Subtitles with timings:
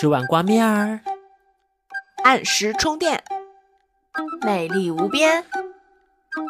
[0.00, 0.98] 吃碗挂面儿，
[2.24, 3.22] 按时充电，
[4.40, 5.44] 美丽无边，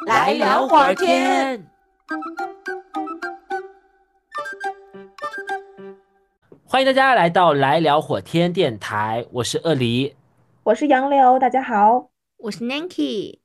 [0.06, 1.66] 来聊会儿天。
[6.64, 10.14] 欢迎大家来到来聊火天电台，我是鳄梨，
[10.62, 13.41] 我是杨柳，大家好，我是 Nanky。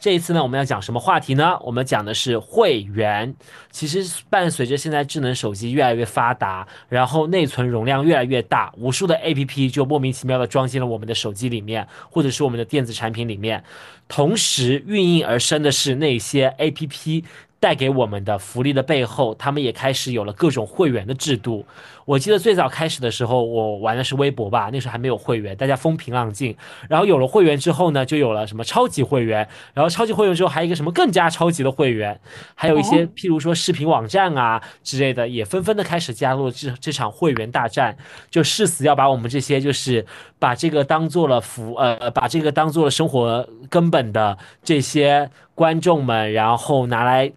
[0.00, 1.58] 这一次呢，我们要讲什么话题呢？
[1.62, 3.34] 我们讲的是会员。
[3.70, 13.62] 其实伴随着现在智能手机越来越发达，然后内存容量越来越大，无数的 APP 就莫名其妙的装进了我们的手机里面，或者是我们的电子产品里面。
[14.08, 17.22] 同时孕育而生的是那些 APP
[17.60, 21.66] 带给我们的福利的背后，他们也开始有了各种会员的制度。
[22.04, 26.56] 我记得最早开始的时候，我玩的是微博吧，那时候还没有会员，大家风平浪静。
[26.88, 32.18] 然后有了会员之后呢，就有了什么超级会员，然后超级会员之后还有一个什么更加超级的会员，
[32.54, 37.96] 还有一些譬如说视频网站啊之类的，也纷纷的开始加入这这场会员大战，
[38.30, 40.04] 就誓死要把我们这些就是
[40.38, 47.32] 把这个当做了服呃把这个当做了生活根本的这些观众们，然后拿来。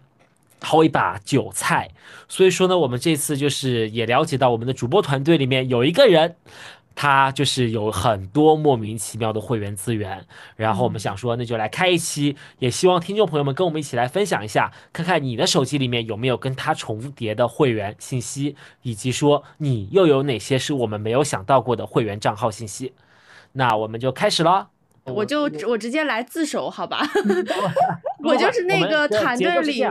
[0.64, 1.90] 薅一把韭菜，
[2.26, 6.36] 所以说呢，我们这次就是也了解到我们的主播团队里面有一个人，
[6.94, 10.24] 他就是有很多莫名其妙的会员资源，
[10.56, 22.92] 然后我们想说，那就来开一期，也希望听众朋友们跟我们一起来分享一下，看看你的手机里面有没有跟他重叠的会员信息，以及说你又有哪些是我们没有想到过的会员账号信息。
[23.52, 24.73] 那我们就开始了。
[25.06, 27.02] 我就我直接来自首，好吧？
[28.24, 29.84] 我就是那个团队里。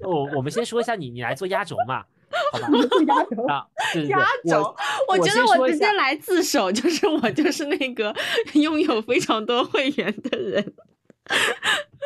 [0.00, 2.04] 我 我们先说一下你，你来做压轴嘛，
[2.52, 2.68] 好吧？
[3.06, 3.66] 压轴啊，
[4.08, 4.74] 压轴。
[5.08, 8.14] 我觉得我直接来自首，就是我就是那个
[8.54, 10.72] 拥有非常多会员的人。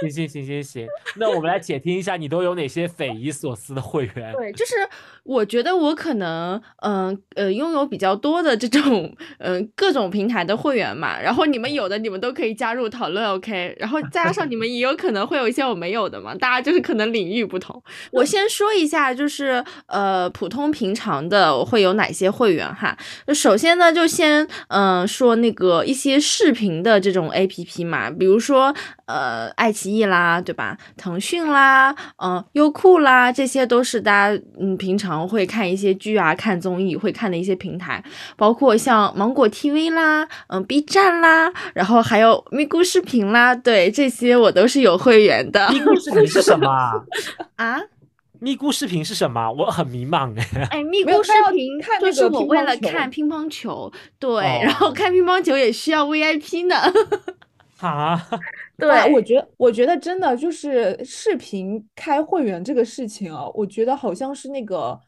[0.01, 4.31] 行行行行行，那我们来解听一下，你都有哪些匪夷所思的会员？
[4.35, 4.75] 对，就是
[5.23, 11.19] 我觉得我可能，嗯呃，拥有比较多的这种，嗯，各种平台的会员嘛。
[11.19, 13.75] 然后你们有的，你们都可以加入讨论，OK。
[13.81, 17.83] 然后再加上你们也有可能会有一些我没有的嘛，大家就是可能领域不同。
[18.13, 22.95] 我先说一下，就是呃，普通平常的会有哪些会员哈？
[23.35, 28.75] 首先呢，就先嗯说那个一些视频的这种 APP 嘛，比如说
[29.07, 29.16] 呃，
[29.57, 30.07] 爱奇艺。
[30.07, 30.79] 啦，对吧？
[30.97, 38.01] 腾讯啦，嗯，优酷啦，这些都是大家嗯平常会看一些剧啊、看综艺会看的一些平台，
[38.37, 45.69] 包括像芒果 TV 啦，嗯，B 站啦，然后还有咪咕视频啦，对，这些我都是有会员的。
[45.75, 46.69] 咪咕视频是什么
[47.57, 47.81] 啊？
[48.39, 49.51] 咪咕视频是什么？
[49.51, 50.69] 我很迷茫哎。
[50.71, 51.69] 哎，咪咕视频
[52.01, 53.91] 就是我为了看乒乓球，
[54.21, 56.77] 对，然后看乒乓球也需要 VIP 呢。
[57.87, 58.29] 啊。
[58.77, 64.99] 对，我觉得，我觉得真的就是视频开会员这个事情啊，我觉得好像是那个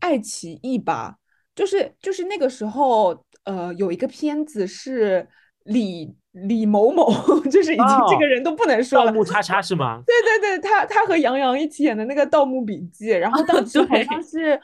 [0.00, 1.16] 爱奇艺吧，
[1.54, 5.26] 就是就是那个时候，呃，有一个片子是
[5.64, 7.10] 李李某某，
[7.50, 10.02] 就是已经这个人都不能说了，盗墓叉叉是吗？
[10.06, 14.60] 对对对，他他和杨洋一起演的那个《盗墓笔记》，然后当时好像是，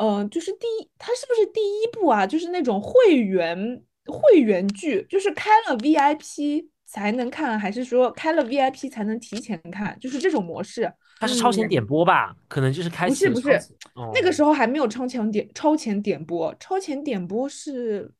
[0.00, 2.26] 嗯，就是第一，他是不是第一部啊？
[2.26, 6.68] 就是那种会员会员剧，就是开了 VIP。
[6.90, 9.94] 才能看，还是说开了 VIP 才能提前看？
[10.00, 10.90] 就是这种模式。
[11.20, 12.34] 它是超前点播吧？
[12.48, 13.06] 可能就是开。
[13.08, 13.60] 不是不是，
[14.14, 16.54] 那个时候还没有超前点超前点播。
[16.58, 18.10] 超前点播是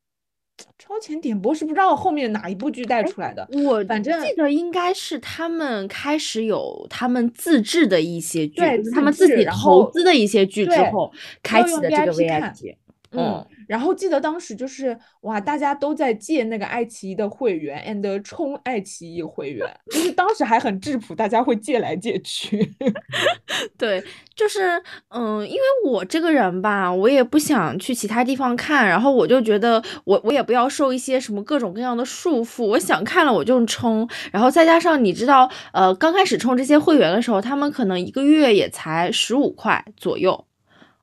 [0.79, 3.49] 超前点播是不知道后面哪一部剧带出来的。
[3.65, 11.11] 我反正记得应该是他们开始有他们自制的一些剧，对，他们自己投资的一些剧之后
[11.43, 12.77] 开启的这个 VIP。
[13.13, 13.47] 嗯。
[13.67, 22.75] 然后记得当时就是哇，大家都在借那个爱奇艺的会员，and 充爱奇艺会员，就是当时还很质朴，大家会借来借去。
[23.77, 24.03] 对，
[24.35, 40.43] 就是嗯，因为我这个人吧，我也不想去其他地方看，然后我就觉得我我也不要受一些什么各种各样的束缚，我想看了我就充，然后再加上你知道，呃，刚开始充这些会员的时候，他们可能一个月也才十五块左右。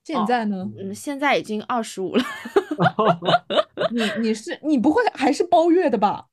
[0.06, 0.70] 现在呢？
[0.78, 2.24] 嗯，现在已经二十五了。
[3.92, 6.26] 你你是你不会还是包月的吧？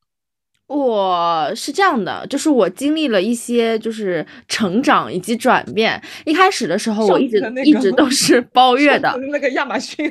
[0.75, 6.01] 我是这样的，就是我经历了一些就是成长以及转变。
[6.25, 9.15] 一开始的时候，我一直一直都是 包月的。
[9.31, 10.11] 那个亚马逊，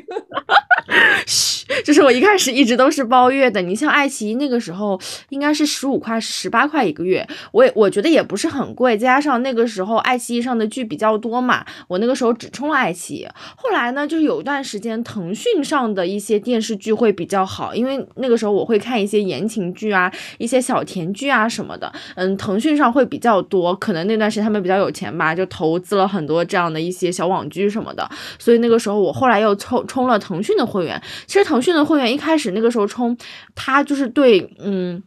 [1.25, 3.60] 嘘，就是我一开始一直都是包月的。
[3.63, 8.96] 你像爱奇艺那个时候应该是十五块、十八块一个月，我也我觉得也不是很贵。
[8.96, 13.28] 再加上那个时候爱奇艺上的剧比较多嘛，我那个时候只充了爱奇艺。
[13.56, 20.50] 后来呢，就是有一段时间腾讯上的一些电视剧会比较好，因为那个时候我会看一些言情剧啊，一。
[20.51, 31.01] 些小甜剧啊什么的，嗯，腾讯上会比较多，可能那段时间他们比较有钱吧，就投资了很多这样的一些小网剧什么的，所以那个时候我后来又充充了腾讯的会员。
[31.25, 33.18] 其实腾讯的会员一开始那个时候充，
[33.56, 35.01] 他就是对嗯。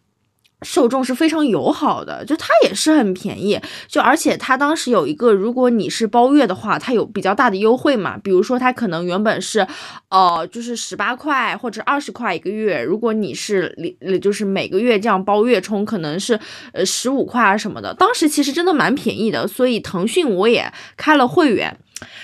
[0.65, 9.67] 受众是非常友好的，就它也是很便宜，就而且它当时有一个，如果你是包月的话，它有比较大的优惠嘛，比如说它可能原本是，
[10.09, 16.41] 呃，就是十八块或者二十块一个月，如果你是里就是每个月这样包月充，可能是
[16.73, 21.77] 呃十五块啊什么的，当时其实真的蛮便宜的，所以腾讯我也开了会员，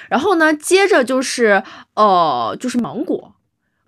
[0.09, 1.63] 然后呢，接着就是
[1.95, 3.35] 呃就是芒果。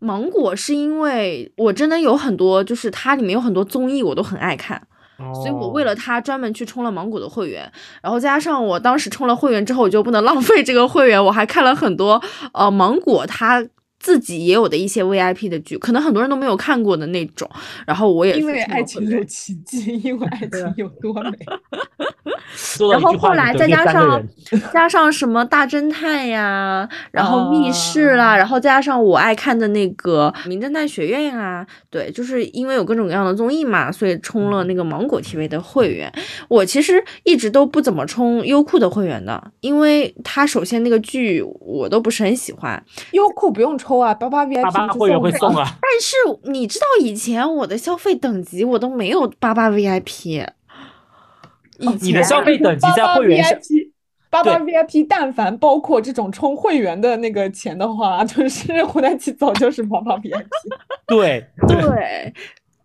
[0.03, 4.83] 芒果是因为我真的有很多，就是它里面有很多综艺，我都很爱看，
[5.33, 7.71] 所以我为了它专门去充了芒果的会员。
[8.03, 12.21] 然后加上我当时充了会员之后，我就不能浪费这个会员，我还看了很多
[12.53, 13.65] 呃芒果他
[14.01, 17.49] 自己也有的一些 VIP 的剧，可能很多人都没有看过的那种。
[17.87, 21.39] 然后我也因为爱情有奇迹，因为爱情有多美。
[22.91, 24.23] 然后后来再加上
[24.73, 36.13] 加上什么大侦探呀，然后密室啦，然后再加上我爱看的那个名侦探学院啊，对，就是因为有各种各样的综艺嘛，所以充了那个芒果 TV 的会员。
[36.49, 42.83] 我其实一直都不怎么充优酷的会员的，因为它首先那个剧我都不是很喜欢。
[43.13, 45.65] 优酷不用抽啊，八八 VIP 八八会员会送啊。
[45.81, 50.47] 但是你知道以前我的消费等级我都没有八八 VIP。
[52.01, 53.59] 你的消费等级在会员上，
[54.31, 60.45] 八八 VIP，但凡包括这种充会员的那个钱的话，就是湖南奇早就是八八 VIP。
[61.07, 62.33] 对对，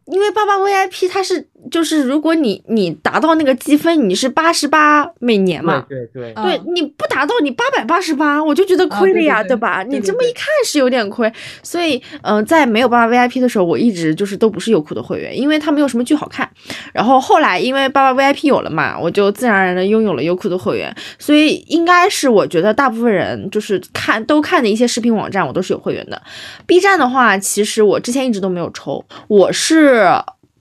[0.07, 1.47] 因为八八 VIP 它是。
[1.69, 5.85] 就是如果你你达到那个积分，你是八十八每年嘛？
[5.89, 9.83] 对对对，对你不达到你八百八十八，我就觉得亏了呀，对吧？
[9.83, 11.29] 你这么一看是有点亏，
[11.61, 16.49] 所以嗯，在没有八八 VIP 的时候，我一直就是都不是优酷的会员，因为它没有什么剧好看。
[16.93, 20.95] 然后后来因为八八 VIP 有了嘛，我就自然而然的拥有了优酷的会员。
[21.19, 26.21] 所以应该是我觉得大部分人就是看都看的一些视频网站，我都是有会员的。
[26.65, 29.96] B 站的话，其实我之前一直都没有抽，我是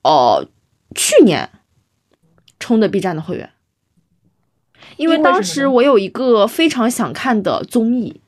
[0.02, 0.48] 呃。
[0.94, 1.50] 去年
[2.58, 3.50] 充的 B 站的会员，
[4.96, 8.22] 因为当时我有一个非常想看的综艺。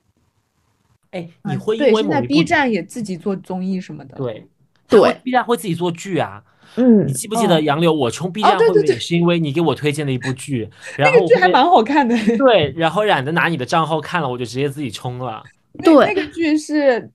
[1.12, 4.16] 哎，你会因为现在 B 站也自己做综艺什么的？
[4.19, 4.46] 对
[4.87, 6.43] 对，B 站会自己做剧啊。
[6.75, 7.90] 嗯，你记不记得杨柳？
[7.90, 10.69] 我充 B 站会员也是因为你给我推荐了一部剧，
[10.99, 12.14] 然后剧还蛮好看的。
[12.37, 15.43] 对，然后冉的拿你的账号看了，我就直接自己充了。
[15.82, 17.10] 对，那个剧是，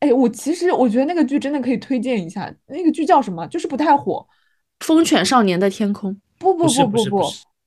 [0.00, 2.52] 哎，我其实我觉得那个剧真的可以推荐一下。
[2.66, 3.46] 那个剧叫什么？
[3.48, 4.26] 就是不太火。
[4.80, 7.22] 风犬少年的天空，不不不不不，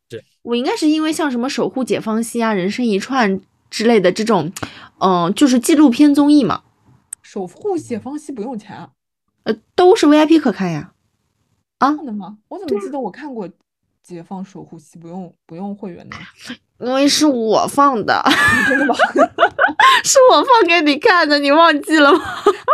[0.07, 4.50] 对，我应该是因为像什么守护解放西啊、人生一串之类的这种，
[5.00, 6.63] 嗯，就是纪录片综艺嘛。
[7.22, 8.89] 守护解放西不用钱啊？
[9.44, 10.94] 呃，都是 VIP 可看呀。
[11.80, 11.92] 啊？
[11.98, 12.38] 的吗？
[12.48, 13.50] 我怎么记得我看过
[14.01, 16.16] 解放守护西不用不用会员呢？
[16.80, 18.24] 因为是我放的，
[18.69, 18.95] 真的吗？
[20.03, 22.19] 是我放给你看的，你忘记了吗？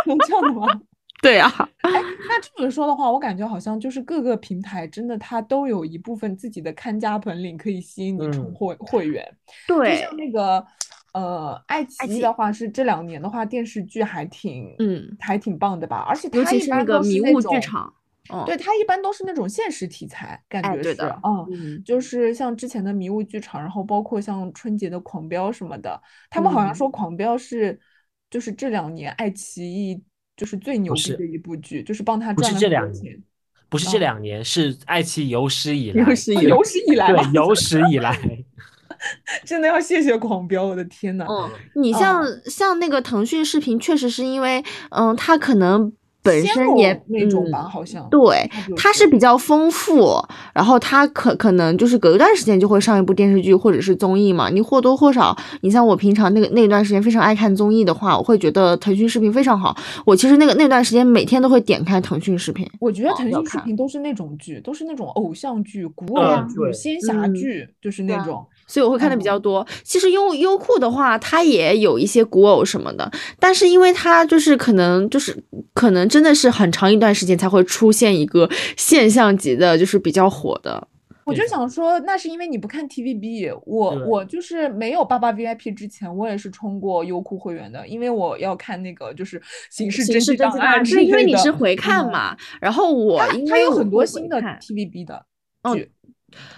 [0.06, 0.66] 能这样的吗？
[1.20, 1.90] 对呀，哎，
[2.28, 9.28] 那这么说的话，我感觉好像就是各个平台真的它都有一部分自己的看家本领可以吸引你充会会员。
[9.66, 10.64] 对，就像那个
[11.12, 17.92] 呃，爱奇艺的话是这两年的话电视剧还挺嗯还挺棒的吧，而且尤其是那个迷雾剧场，
[18.46, 27.78] 对它一般都是那种现实题材，感觉是嗯，就是像之前的迷雾剧场，然后包括像春节的狂飙什么的，他们好像说狂飙是
[28.30, 30.02] 就是这两年爱奇艺。
[30.38, 33.20] 就是最牛逼的一部剧，就是帮他赚了这两年，
[33.68, 38.16] 不是这两年，是爱奇艺有史以 来，有史以来，有史以来，对，有史以来，
[39.44, 41.26] 真的要谢谢狂飙，我的天呐。
[41.28, 45.92] 嗯，你像像那个腾讯视频，确实是因为，嗯，它可能。
[46.22, 50.16] 本身也那种吧，好像对，它是比较丰富，
[50.52, 54.50] 然后它可可能就是隔一段时间就会上一部电视剧或者是综艺嘛。
[54.50, 59.74] 你或多或少，你像我平常那个那段时间非常爱看综艺的话，我会觉得腾讯视频非常好。
[60.04, 62.68] 我其实那个那段时间每天都会点开腾讯视频。
[62.80, 68.44] 我觉得腾讯视频都是那种剧，都是那种偶像剧、古偶剧、仙侠剧，就是那种。
[68.68, 69.66] 所以我会看的比较多。
[69.82, 73.10] 其实优优酷的话，它也有一些古偶什么的，
[73.40, 75.36] 但是因为它就是可能就是
[75.74, 80.86] 可能真的是很长一段时间才会出现一个现象级的，就是比较火的。
[81.24, 83.54] 我就想说，那是因为你不看 TVB。
[83.66, 89.38] 我我就是没有八八 VIP 之前，我也是充过优酷会员的，因为我要看那个就是
[89.70, 92.34] 《刑事侦档案》，是因为你是回看嘛。
[92.60, 95.22] 然后我因为有很多新的 TVB 的
[95.74, 95.90] 剧。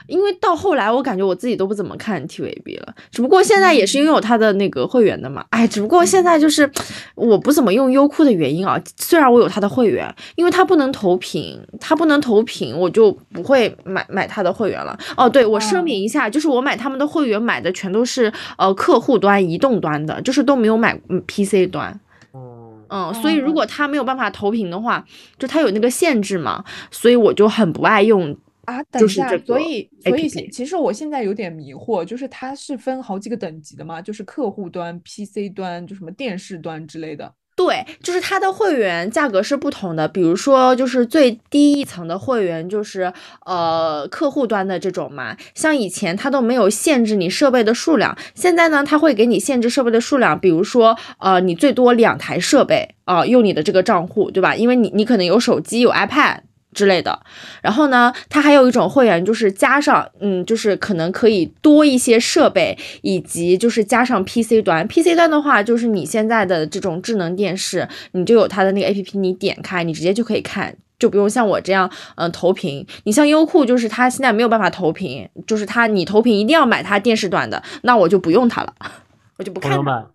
[0.07, 5.45] 因为到后来，我感觉我自己都不怎么看 TVB 了，只不过现在也是拥有他的那个会员的嘛。
[5.51, 6.69] 哎，只不过现在就是
[7.15, 8.81] 我不怎么用优酷的原因啊。
[8.97, 14.99] 虽然我有他的会员，因为他不能投屏，他不能投屏，我就不会买买他的会员了。
[15.17, 20.99] 哦，对，我声明一下，就是我买他们的会员买的全都是呃客户端、移动端的，就是都没有买
[21.29, 21.99] PC 端。
[22.35, 25.05] 嗯，嗯，所以如哦果它没有办法投屏的话，
[25.39, 28.37] 就它有那个限制嘛，所以我就很不爱用。
[28.71, 37.33] 啊，等一下，就是所以所以现其实我现在有点迷惑，就是它是分好几个等级的嘛，就是客户端、PC 端，就什么电视端之类的。
[37.57, 43.13] 对，就是它的会员价格是不同的，比如说就是最低一层的会员就是
[43.45, 54.55] 呃客户端的这种嘛，像以前它都没有限制你设备的数量，现在呢它会给你限制设备的数量，比如说呃你最多两台设备啊、用你的这个账户，对吧？
[54.55, 56.39] 因为你你可能有手机有 iPad。
[56.73, 57.21] 之类的，
[57.63, 64.87] 然后呢，它还有一种会员，就是加上，嗯，就是可能可以多一些设备，以及就是加上 PC 端。
[64.87, 72.87] PC 端的话，就是你现在的这种智能电视，你就有它的那个 APP，你点开，你直接就可以看，就不用像我这样，嗯、投屏。
[73.05, 78.75] 你像优酷，就是它现在没有办法投屏，就是它你投屏一定要买它电视端的，那我就不用它了，
[79.39, 79.77] 我就不看了。
[79.77, 80.07] 朋友们，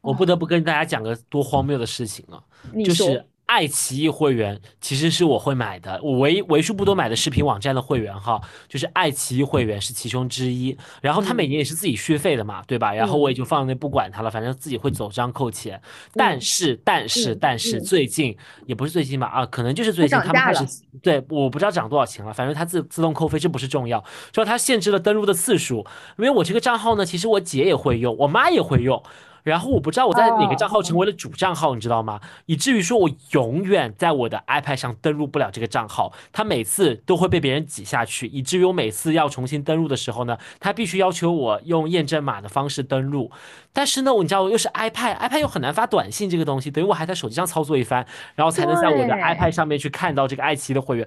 [0.00, 2.42] 我不得不跟大家讲个多荒谬的事情了，
[2.84, 8.38] 就是爱奇艺会员其实是我会买的，我为为数不多买的视频网站的会员哈，
[8.68, 10.76] 就是爱奇艺会员是其中之一。
[11.00, 12.92] 然后他每年也是自己续费的嘛，对吧？
[12.92, 15.80] 然后我也就放在那不管它了，反正自己会走账扣钱。
[16.12, 18.36] 但是，但是，嗯但是嗯最近
[18.66, 20.68] 也不是最近吧啊，可能就是最近他们开始了
[21.02, 23.98] 对，我不知道涨多少钱了，反正它自自动扣费，这不是重要，
[24.30, 25.86] 主要它限制了登录的次数。
[26.18, 29.02] 因为我这个账号呢，其实我姐也会用，我妈也会用。
[29.48, 32.20] 然后我不知道我在哪个账号成为了主账号，你知道吗？
[32.46, 43.30] 以至于说我永远在我的 iPad 上登录不了这个账号，它每次都会被别人挤下去，以至于我每次要重新登录的时候呢，它必须要求我用验证码的方式登录。
[43.72, 51.06] 但是呢，我你知道我又是 iPad，iPad 又很难发短信这个东西，等于我还在手机上操作一番，然后才能在我的 iPad 上面去看到这个爱奇艺的会员。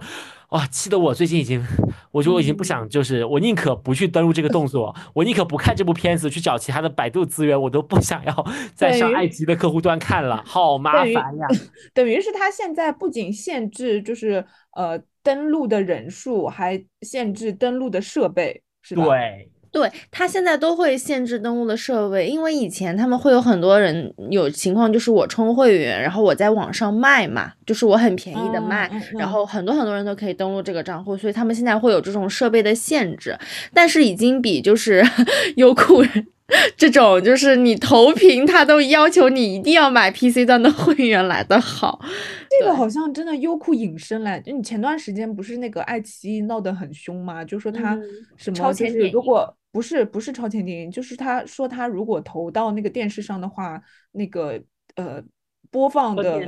[0.51, 1.65] 哇，气得我最近已经，
[2.11, 11.47] 我觉得我已经不想，就是我宁可不去登录这个动作，我宁可不看这部片子，去找其他的百度资源，我都不想要再上爱奇艺的客户端看了，好麻烦呀。
[11.93, 19.05] 等于是他现在不仅限制就是呃登录的人数，还限制登录的设备，是吧？
[19.05, 33.37] 对，对，他现在都会限制登录的设备，因为以前他们会有很多人有情况，就是我充会员，然后我在网上卖嘛，就是我很便宜的嗯卖，然后很多很多人都可以登录这个账户，所以他们现在会有这种设备的限制，
[33.73, 35.01] 但是已经比就是
[35.55, 36.03] 优酷
[36.75, 41.99] 这种就是你投屏，它都要求你一定要买 PC 端的会员来的好。
[42.59, 47.43] 这个好像真的优酷引申来，就你前段时间不是那个爱奇艺闹得很凶吗？
[47.45, 48.03] 就说他嗯
[48.35, 53.81] 什么，就是超前点如果不是不是超前电影，就是他说他如果投到那个电视上的话，
[54.11, 54.61] 那个
[54.95, 55.23] 呃
[55.69, 56.41] 播放的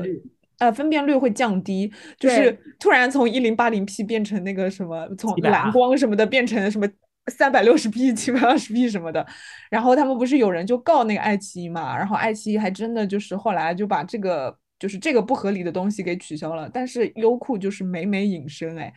[0.58, 6.86] 呃分辨率会降低，就是突然从一零八零 P 变成那个什么，从蓝光什么的变成什么。
[7.28, 9.26] 三百六十 P、七百二十 P 什么的，
[9.70, 18.94] 然后他们不是有人就告那个爱奇艺嘛，然后爱奇艺还真的就是后来就把这个就是这个不合理的东西给取消了，但是优酷就是每每隐身哎，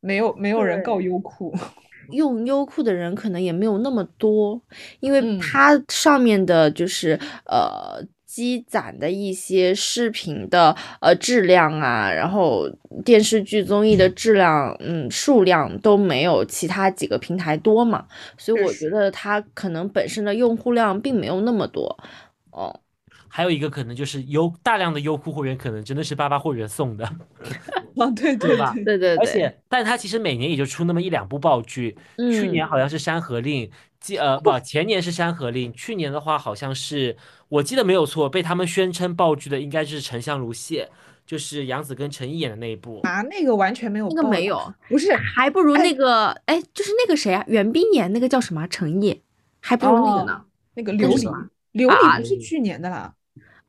[0.00, 1.54] 没有没有人告优酷，
[2.12, 4.62] 用优酷的人可能也没有那么多，
[5.00, 5.38] 因为嗯。
[5.38, 12.68] 它上面的就是呃积攒的一些视频的呃质量啊，然后
[13.02, 18.04] 电视剧综艺的质量，嗯数量都没有其他几个平台多嘛，
[18.36, 21.98] 所以我觉得它可能本身的用户量并没有那么多。
[22.50, 22.80] 哦，
[23.38, 27.08] 还有一个可能就是优大量的优酷会员，可能真的是八八会员送的，
[27.94, 28.72] 哦对对吧？
[28.74, 28.82] 对。
[28.82, 29.16] 对，对对。
[29.16, 33.64] 对，而且，但他其实每年也就出那么一两部爆剧，去年嗯好像是《山河令》，
[34.00, 37.16] 记呃 不，前年是《山河令》，去年的话好像是
[37.48, 40.90] 我记得没有错，被他们宣称爆剧的应该是《沉香如屑》，
[41.24, 43.02] 就是杨紫跟陈毅演的那一部。
[43.04, 49.22] 啊那个完全没有那个没有，不是还不如哎那个哎，就是那个谁啊，袁冰演那个叫什么啊陈毅，
[49.60, 50.44] 还不如那个哦呢。
[50.74, 53.12] 那个琉璃琉啊璃不是去年的啦，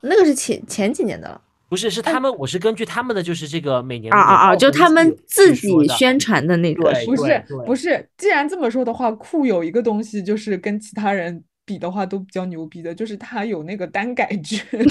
[0.02, 4.56] 那个是前前几年的了不是，是他们，我是根据他们的就是这个每年的啊啊啊！
[4.56, 14.82] 就他们自己宣传的那个不是不是，既然这么说的话，酷有一个东西就是跟其他人比的话都比较牛逼的，就是他有那个单改剧， 因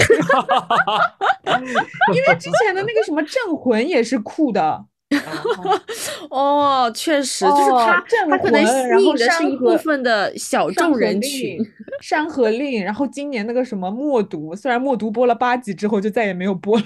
[2.23, 4.85] 为之前的那个什么镇魂也是酷的，
[6.29, 11.57] 哦，确实就是哦他，镇他可能吸引的是一部分的小众人群。
[12.01, 16.83] 山河令，然后今年那个什么默读，虽然默读播了八集之后就再也没有播了。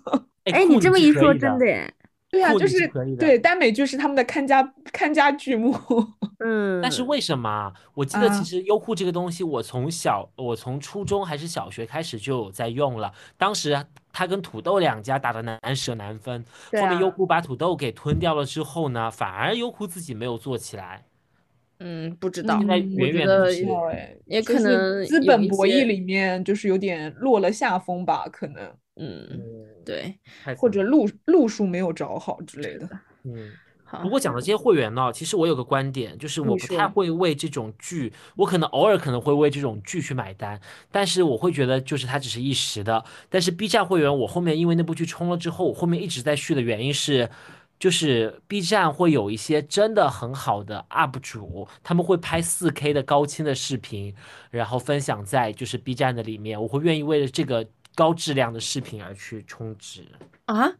[0.44, 1.92] 哎，酷你这么一说，真的耶，
[2.30, 5.76] 对呀、酷就是对耽美剧是他们的看家看家剧目。
[6.44, 7.72] 嗯，但是为什么啊？
[7.94, 13.12] 我记得啊其实优酷这个东西，我从小我从初中还是小学开始就有在用了。
[13.36, 21.04] 当时啊它跟土豆两家打的难舍难分，对后面优啊酷把土豆给吞掉了之后呢，反而优酷自己没有做起来。
[21.80, 28.62] 嗯，不知道，现在我远觉得远地是道哎，也可能资本博弈里面就是有点落了下风吧，可能。
[28.96, 29.40] 嗯，嗯，
[29.84, 30.16] 对，
[30.56, 32.88] 或者路路数没有找好之类的。
[33.24, 33.50] 嗯。
[33.94, 40.60] 好不，过讲到这些会员呢，其实我有个观点，就是我不太会为这种剧，我可能偶尔可能会为这种剧去买单，
[40.90, 43.04] 但是我会觉得就是它只是一时的。
[43.28, 47.28] 但是 B 站会员，我后面因为那部剧冲了之后，我后面一直在续的原因是，
[47.78, 54.14] 就是 B 站会有一些真的很好的 UP 主，他们会拍 4K 的高清的视频，
[54.50, 60.04] 然后分享在就是 B 站的里面，我会愿意为了这个高质量的视频而去充值。
[60.46, 60.70] 啊，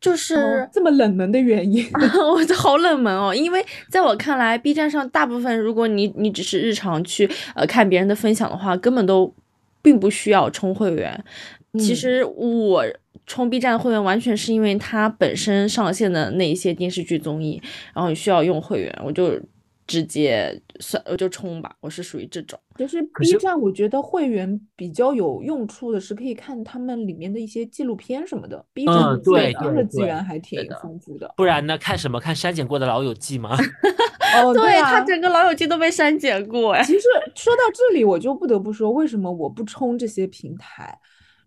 [0.00, 1.86] 就是哦这么冷门的原因，
[2.34, 9.32] 我这好冷门哦，因为在我看来，B 站上大部分，如果你你只是日常去呃看别人的分享的话，根本都
[9.82, 11.22] 并不需要充会员。
[11.78, 12.84] 其嗯实我
[13.26, 17.62] 充 B 站的会员，完全是因为它本身上线的那一些电视剧综艺，
[17.94, 19.38] 然后你需要用会员，我就
[19.90, 22.56] 直接算我就充吧，我是属于这种。
[22.76, 28.64] 其实 B 站我觉得会员比较有用处的是可以看他们里面的一些纪录片什么的。
[28.72, 31.34] B 站对片的资对对源还挺丰富的。
[31.36, 31.76] 不然呢？
[31.76, 32.20] 看什么？
[32.20, 33.58] 看删减过的《老友记》吗？
[34.40, 36.84] 哦，对啊它，整个老友记都被删减过哎。
[36.84, 37.00] 其实
[37.34, 40.96] 说到这里，我就不得不说，为什么我不充这些平台？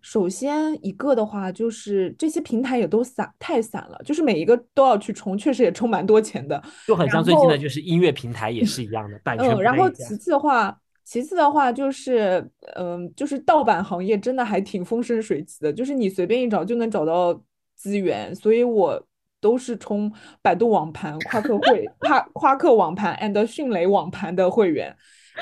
[0.04, 6.62] 首先一个的话，就是这些平台也都散太散了，就是每一个都要去充，确实也充蛮多钱的。
[6.86, 12.46] 就很像最近的，就是音乐平台也是一样的，版权嗯，然后其次的话，其次的话就是，
[12.76, 17.42] 嗯，就是盗版行业真的还挺风生水起的，就是你随便一找就能找到
[17.74, 19.02] 资源，所以我
[19.40, 24.94] 都是充百度网盘、夸克会、夸夸克网盘 and 迅雷网盘的会员。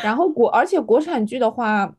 [0.04, 1.92] 然后国，而且国产剧的话，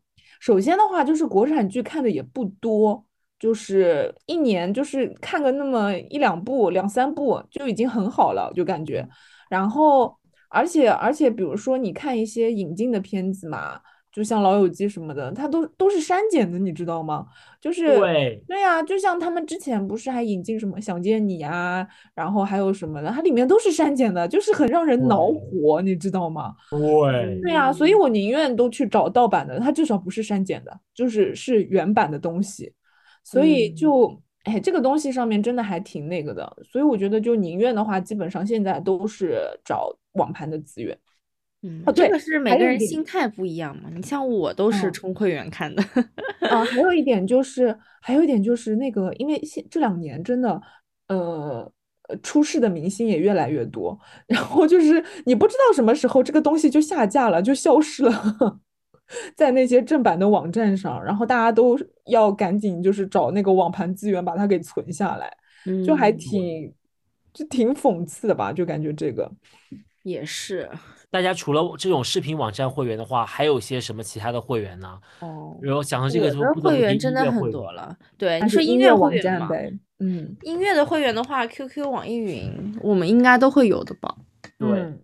[0.44, 3.06] 首先的话就是国产剧看的也不多，
[3.40, 9.08] 就是一年就是看个那么一两部、两三部就已经很好了，就感觉。
[9.50, 10.14] 然后，
[10.50, 13.80] 而且而且，比如说你看一些引进的片子嘛，
[14.14, 17.26] 就像《老友记》什么的，它都都是删减的，你知道吗？
[17.60, 26.54] 就是对对呀、就像他们之前不是还引进什么《想见你》啊，然后还有什么的，它里面都是删减的，就是很让人恼火，你知道吗？
[26.70, 32.72] 对对呀、所以我宁愿都去找盗版的，它至少不是删减的，就是是原版的东西。
[33.24, 36.56] 所以嗯就，哎，这个东西上面真的还挺那个的。
[36.70, 40.96] 所以我觉得，就宁愿的话，基本上现在都是找网盘的资源。
[41.64, 43.90] 嗯，哦这个是每个人心态不一样嘛。
[43.96, 45.82] 你像我都是嗯充会员看的。
[46.50, 50.62] 啊，还有一点就是， 还有一点就是那个，因为现这两年真的，
[51.08, 51.72] 呃，
[52.10, 53.98] 呃出事的明星也越来越多，
[54.28, 58.60] 然后就是你不知道什么时候这个东西就下架了，就消失了，
[59.36, 65.34] 在那些正版的网站上，然后大家都要赶紧就是找那个网盘资源把它给存下来，
[65.86, 66.74] 就还嗯挺，
[67.34, 69.32] 就挺讽刺的吧，就感觉这个。
[70.04, 70.70] 也是。
[71.14, 74.98] 大家除了这种视频网站会员的话，还有些什么其他的会员呢？
[75.20, 77.96] 哦，然后讲到这个，就的会员真的很多了。
[78.18, 84.16] 对，你说音乐网站呗，嗯，音乐的会员的话，QQ、网易云我们应该都会有的吧？
[84.58, 85.00] 对嗯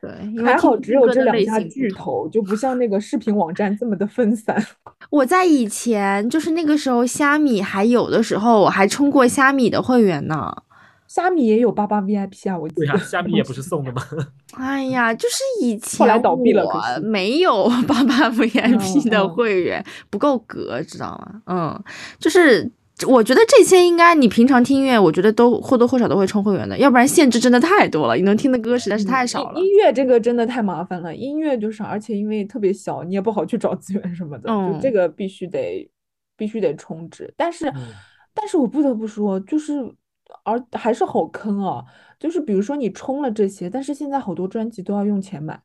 [0.00, 4.64] 对，因为还好只有这两家巨头，就不像那个视频网站这么的分散。
[5.10, 10.54] 我在以前就是那个时候虾米还有的时候，我还充过虾米的会员呢。
[11.08, 12.98] 虾米也有八八 VIP 啊，我记对呀、得。
[13.00, 14.02] 虾米也不是送的吗？
[14.56, 16.64] 哎呀，就是以前后来倒闭了
[17.02, 21.42] 没有八八 VIP 的嗯会员，不够格，知道吗？
[21.46, 21.82] 嗯，
[22.20, 22.70] 就是
[23.06, 29.66] 我觉得这些应该你平常听音乐，我觉得都或多或少都会充会员的，要不然限制真的太多了，你能听的歌实在是太少了音。
[29.78, 35.88] 乐这个真的太麻烦了，音乐就是，而且因为特别小，你也不好去找资源什么的，就嗯这个必须得
[36.36, 37.32] 必须得充值。
[37.36, 37.74] 但是，嗯
[38.34, 39.72] 但是我不得不说，就是
[40.44, 41.84] 而还是好坑啊！
[42.18, 45.60] 就是比如说你充了这些，但是现在好多专辑都要用钱买，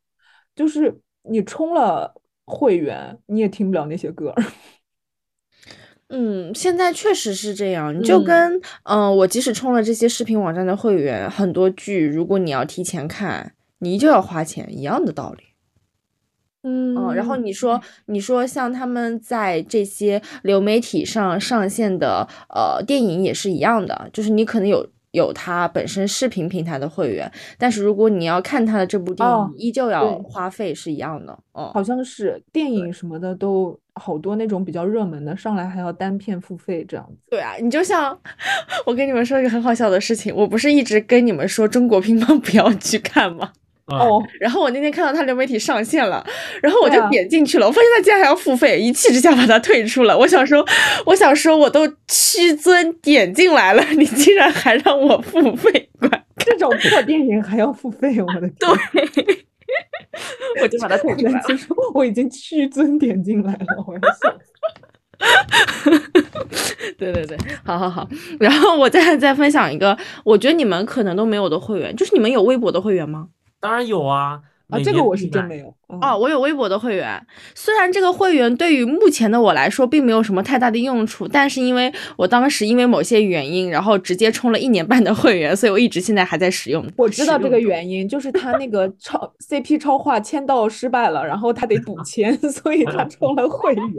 [0.55, 2.13] 就是你充了
[2.45, 4.33] 会员，你也听不了那些歌。
[6.09, 7.97] 嗯，现在确实是这样。
[7.97, 15.52] 你就嗯跟嗯、呃我即使充了这些视频网站的会员，很多剧如果你要提前看，你就要花钱，一样的道理。
[16.63, 31.37] 嗯嗯，然后你说，你说像他们在这些流媒体上上线的呃电影也是一样的，就是你可能有有它本身视频平台的会员，但是如果你要看它的这部电影，哦依旧要花费是一样的。
[31.51, 37.17] 哦，好像是电影什么的都好多那种比较热门的，上来还要单片付费这样子。
[37.29, 38.17] 对啊，你就像
[38.87, 43.51] 我跟你们说一个很好笑的事情，我不是一直跟你们说中国乒乓 不要去看吗？
[43.85, 46.25] 啊哦，然后我那天看到他流媒体上线了，
[46.61, 50.17] 然后我就点进去了，我发现他竟然还要付费，一气之下把它退出了。
[50.17, 50.65] 我想说，
[51.05, 58.53] 我想说，我都屈尊点进来了，你竟然还让我付费管，这种破电影还要付费，我的天！
[58.59, 58.69] 对，
[60.61, 61.41] 我就把它退出来了。
[61.45, 64.53] 其实我已经屈尊点进来了，我要笑死。
[66.97, 68.07] 对对对，好好好。
[68.39, 73.27] 然后我再再分享一个，我觉得你们可能都没有的会员，就是你们有微博的会员吗？
[73.63, 75.73] 当然有啊，啊，这个我是真没有。
[75.89, 77.21] 嗯哦，我有微博的会员，
[77.53, 86.83] 虽然这个会员对于目前的我来说并没有什么太大的用处，但是因为我当时因为某些原因，然后直接充了一年半的会员，所以我一直现在还在使用。
[86.95, 93.83] 我知道这个原因，就是他那个超 CP 超话签到失败了，然后他得补签， 所以他充了会员。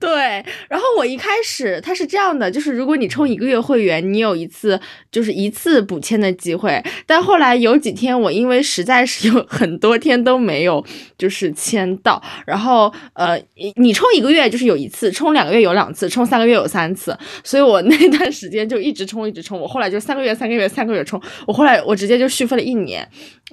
[0.00, 4.80] 对，然后我一开始他是这样的，就是如果你充一个月会员，你有一次
[5.12, 10.82] 就是一次补签的机会，但后来有几天我因为实在是有很多天都没有
[11.18, 23.08] 就是签到，然后呃你你充一个月就是有一次，充两个月有两次，充三个月有三次，所以我 那段时间就一直充一直充，我后来就三个月三个月三个月充，我后来我直接就续费了一年，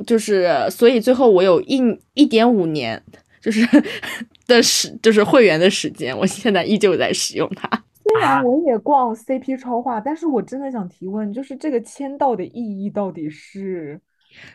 [0.05, 1.81] 就是所以最后我有一
[2.13, 3.01] 一点五年。
[3.39, 3.65] 就是
[4.45, 7.69] 的时，就是会员的时间，我现在依旧在使用它。
[8.03, 12.51] 虽啊然我也逛 CP 超话，但是我真的想提问，就是这个签到的意
[12.83, 13.97] 义到底是？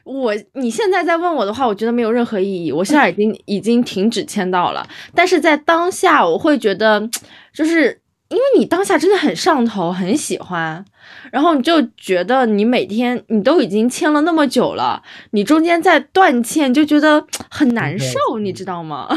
[0.05, 2.73] 我你现在在问我的话，我觉得没有任何意义。
[2.73, 7.09] 我现在已经已经停止签到了，但是在当下，我会觉得，
[7.55, 10.85] 就是因为你当下真的很上头，很喜欢，
[11.31, 19.09] 然后你就觉得你每天你都已经签了那么久了，你中间在断签，就觉得很难受，你嗯知道吗？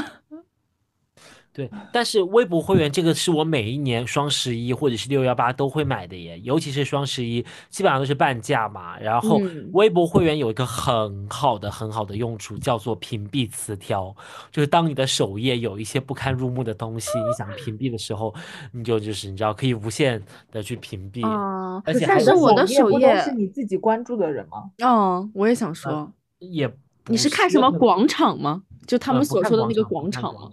[1.56, 9.00] 对，但是微博会员这个是我每一年双十一或者是六幺八都会买的耶，尤其是双十一，基本上都是半价嘛。
[9.00, 14.14] 然后嗯微博会员有一个很好的、很好的用处，叫做屏蔽词条，
[14.52, 18.36] 就是当你的首页有一些不堪入目的东西，你想屏蔽的时候，
[18.74, 24.72] 你就就是你知道可以无限的去屏蔽，啊、而且还是我的首页是你自己关注的人吗？
[24.84, 26.70] 嗯，我也想说，也
[27.08, 28.64] 你是看什么广场吗？
[28.86, 30.52] 就他们所说的那个广广场吗？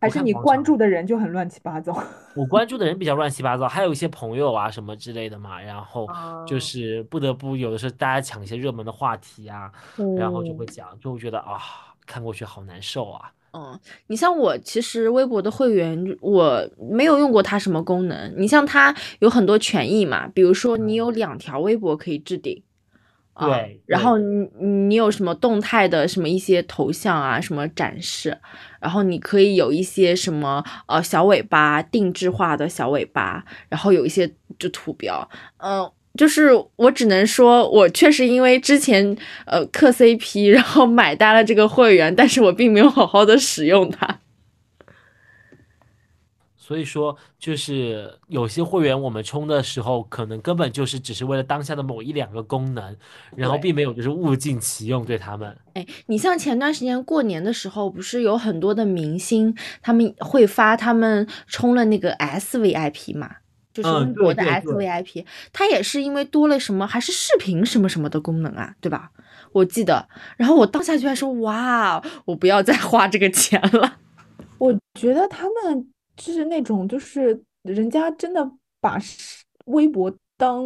[0.00, 1.92] 还是你关注的人就很乱七八糟？
[2.34, 6.06] 我关注的人比较乱七八糟，还有一些朋友啊什么之类的嘛，然后
[6.46, 9.70] 就哦是不得不有的时候大家抢一些热门的话题啊，
[10.16, 11.58] 然后就会哦讲，就会觉得啊，
[12.06, 13.32] 看过去好难受啊。
[13.52, 18.32] 嗯，你像我，其实微博的会员我没有用过它什么功能。
[18.36, 22.62] 你像它有很多权益嘛，比如说你有两条微博可以置顶，
[23.40, 28.36] 啊对对然后你你有什么动态的什么一些头像啊，什么展示，
[28.80, 44.20] 然后你可以有一些什么呃小尾巴定制化的小尾巴，然后有一些就图标，嗯、就是我只能说，我确实因为之前呃磕 CP，然后买单了这个会员，但是我并没有好好的使用它。
[46.70, 52.96] 所以说，就是有些会员我们充的时候，可能根本就是只是为了当下的某一两个功能，
[53.34, 55.58] 然后并没有就是物尽其用对他们。
[55.74, 59.52] 哎，你像前段时间过年的时候，不是有很多的明星
[59.82, 63.28] 他们会发他们充了那个 SVIP 嘛？
[63.74, 69.10] 就是中国的对对对 SVIP，它也是因为多了什么，还是视频什么什么的功能啊，对吧？
[69.50, 73.96] 我记得，然后我当下就在说，哇，我不要再花这个钱了。
[74.58, 75.88] 我觉得他们
[76.20, 80.64] 就是那种，就是人家真的把事微博当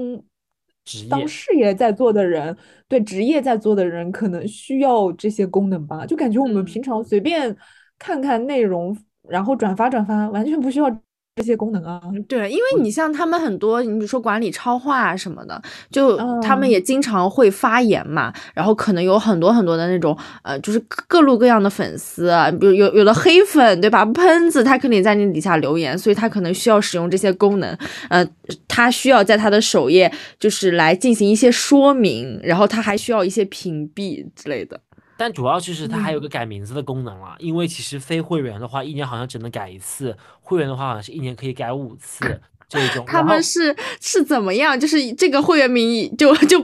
[0.84, 2.56] 职业当事业在做的人，
[2.88, 6.04] 对职业在做的人，可能需要这些功能吧。
[6.04, 7.56] 就感觉我们嗯平常随便
[7.98, 8.96] 看看内容，
[9.28, 10.90] 然后转发转发，完全不需要
[11.36, 12.00] 这些功能啊。
[12.28, 24.04] 对，因为你像他们很多，你比如说管理超话啊什么的，就他们嗯也经常会发言嘛，然后可能有很多很多的那种呃，就是各各路各样的粉丝啊，比如有有的黑粉对吧？
[24.06, 27.76] 喷子他肯定在你底下留言，所以他可能需要使用这些功能，
[28.08, 28.24] 呃，
[28.68, 34.80] 他需要在他的首页就是来进行一些说明，然后他还需要一些屏蔽之类的。
[35.24, 43.02] 但主要就是它还有嗯个改名字的功能了，因为其实非会员的话，一年好像只能改一次；会员的话，好像是一年可以改五次这种。
[43.06, 44.78] 他们是是怎么样？
[44.78, 46.62] 就是这个会员名义就就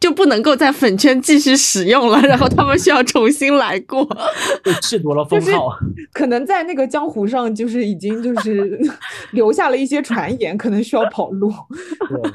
[0.00, 4.02] 就不能够在粉圈继续使用了，然后他们需要重新来过。
[4.64, 5.76] 被褫夺了封就是号。
[6.14, 8.80] 可能在那个江湖上，就是已经就是
[9.32, 11.52] 留下了一些传言，可能需要跑路。
[12.08, 12.32] 对，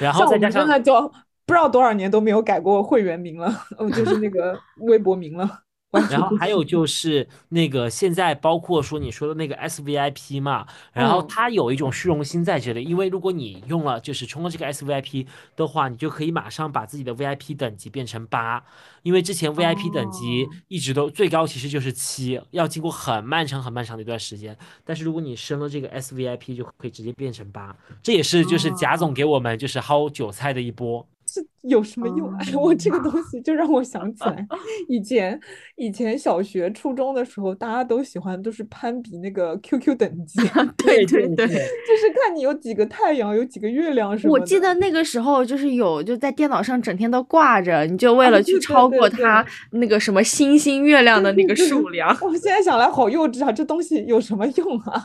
[0.00, 1.12] 然后像我们再加上真的就
[1.46, 5.62] 不知道多少年都没有改过会员名了， 哦，就是那个微博名了。
[6.10, 11.26] 然后还有就是那个现在包括说你说的那个 SVIP 嘛，然后嗯。
[11.26, 18.62] 它有一种虚荣心在这里，因为如果你用了就是充了这个 SVIP 的话，你就可以马上把自己的 VIP 等级变成八，
[19.04, 20.50] 因为之前 VIP 等级哦。
[20.68, 24.54] 一直都最高其实就是七，要经过很漫长很漫长的一段时间，
[24.84, 31.06] 但是如果你升了这个 SVIP 就可以直接变成八，这也是就是贾总给我们就是薅韭菜的一波。
[31.40, 32.32] 是有什么用？
[32.36, 34.46] 哎， 我这个东西就让我想起来，
[34.88, 35.38] 以前
[35.76, 40.40] 以前小学、初中的时候，大家都喜欢都是攀比那个 QQ 等级，
[40.78, 44.40] 对对对，就是看你有几个太阳，有几个月亮什么我。
[44.40, 52.16] 记得那个时候就是有就在电脑上整天都挂着，你就为了去超过它那个什么星星月亮的那个数量。
[52.22, 55.04] 我现在想来好幼稚啊，这东西有什么用啊？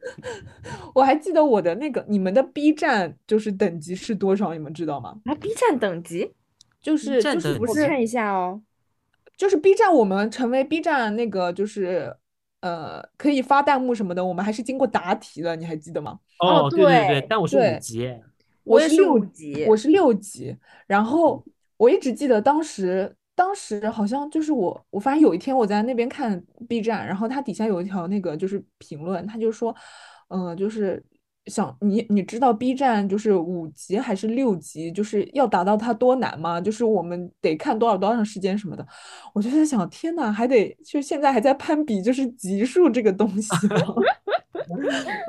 [0.94, 4.52] 我还记得我的那个，你们的 B 站就是等级是多少？
[4.52, 5.20] 你们知道吗？
[5.24, 6.32] 啊，B 站等级，
[6.80, 8.62] 就是站级就是不是看一下哦。
[9.36, 12.14] 就是 B 站，我们成为 B 站那个就是
[12.60, 16.18] 呃可以发弹幕什么的，我们还是经过答题的，你还记得吗？
[16.40, 18.18] 哦哦，对对对对，但我是对五级，
[18.64, 20.56] 我是是六级我是六级。
[20.86, 21.42] 然后
[21.76, 29.74] 我一直记得当时，当时好像就是我，我发现有一天我在那边看 B 站，然后它底下有一条那个就是评论，他就说，
[30.28, 31.02] 嗯、就是
[31.46, 36.60] 想你你知道 B 站就是五级还是六级，就是要达到它多难吗？
[36.60, 38.86] 就是我们得看多少多长时间什么的。
[39.32, 43.48] 我就在想，天呐，还得就现在还在攀比，就是级数这个东西？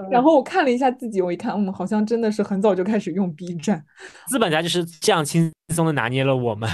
[0.10, 3.84] 然后我看了一下自己，我一看，嗯，好像真的是很早就开始用 B 站。
[4.28, 6.70] 资本家就是这样轻松的拿捏了我们，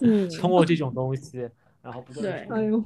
[0.00, 1.48] 嗯 通过这种东西，
[1.82, 2.84] 然后不对说哎呦，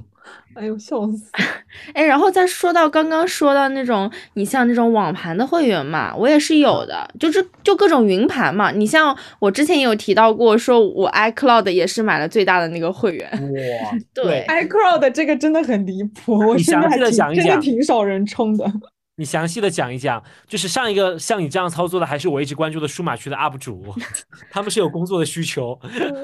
[0.55, 1.29] 哎呦，笑死！
[1.93, 8.71] 哎，然后再说到刚刚说到那种，你像那种网盘的会员嘛，我也是有的，就是就各种云盘嘛。
[8.71, 13.29] 你像我之前也有提到过，说我 iCloud 也是买了最大的那个会员。
[13.31, 18.71] 哇，对 iCloud 这个真的很离谱，我你详细地身边还挺真的挺少人充的。
[19.15, 23.93] 你详细的讲一讲，就是上一个像你这样操作的，还是我一直关注的数码区的 UP 主，
[24.49, 25.79] 他们是有工作的需求。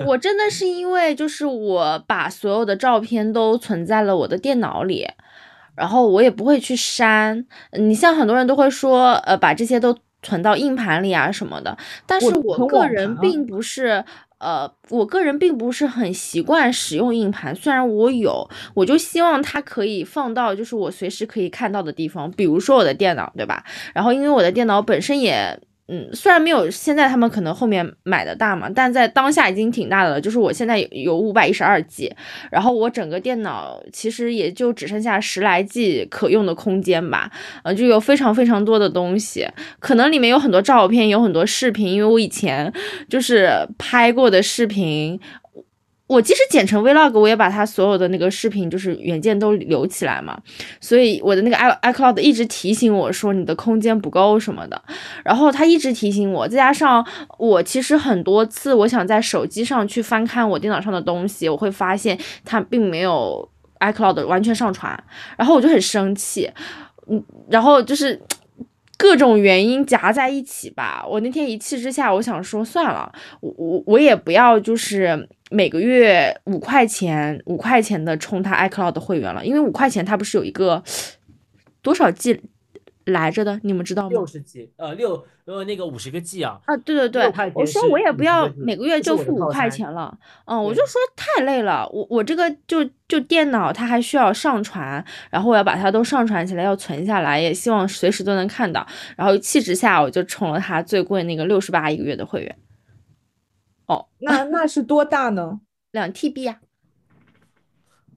[0.08, 5.08] 我真的是因为就是我把所有的照片都存在了我的电脑里，
[5.76, 7.46] 然后我也不会去删。
[7.74, 14.04] 你像很多人都会说，呃，把这些都存到硬盘里啊什么的，但是我我个人并不是。
[14.40, 23.64] 呃，我个人并不是很习惯使用硬盘，虽然我有，我就希望它可以放到就是我随时可以看到的地方，比如说我的电脑，对吧？
[23.94, 25.60] 然后因为我的电脑本身也
[25.92, 30.22] 嗯，虽然没有现在他们可能后面买的大嘛，但在当下已经挺大的了。
[30.22, 32.16] 就是我现在有五百一十二 G，
[32.52, 37.32] 然后我整个电脑其实也就只剩下十来 G 可用的空间吧，
[37.64, 39.48] 呃，就有非常非常多的东西，
[39.80, 42.72] 可能里面有很多照片，有很多视频，因为我以前
[43.10, 45.20] 就是拍过的视频。
[46.10, 50.42] 我即使剪成 vlog，我也把它所有的那个视频就是原件都留起来嘛，
[50.82, 54.82] 所以我的那个 i iCloud 一直提醒我说你的空间不够什么的，
[55.24, 57.06] 然后他一直提醒我，再加上
[57.38, 63.48] 我其实很多次我想在手机上去翻看我电脑上的东西，我会发现它并没有
[63.80, 65.04] iCloud 完全上传，
[65.38, 66.50] 然后我就很生气，
[67.08, 68.20] 嗯，然后就是。
[69.00, 80.84] 各种原因夹在一起吧，我那天一气之下，我想说算了，我我我也不要就是每个月五块钱五块钱的充他 iCloud 的会员了，因为五块钱它不是有一个
[81.82, 82.42] 多少 G
[83.06, 84.10] 来着的，你们知道吗？
[84.10, 84.28] 六？
[84.28, 98.86] 十 G，呃，六呃那个五十个 G 啊，啊，对对对，我说我也不要50个 G，每个月就付五块钱了，嗯，我就说太累了，我我这个就就电脑它还需要上传，然后我要把它都上传起来，要存下来，也希望随时都能看到，
[99.16, 102.56] 然后一气之下我就充了他最贵那个六十八一个月的会员，
[104.20, 105.62] 那那是多大呢？
[105.92, 106.60] 两 TB 呀、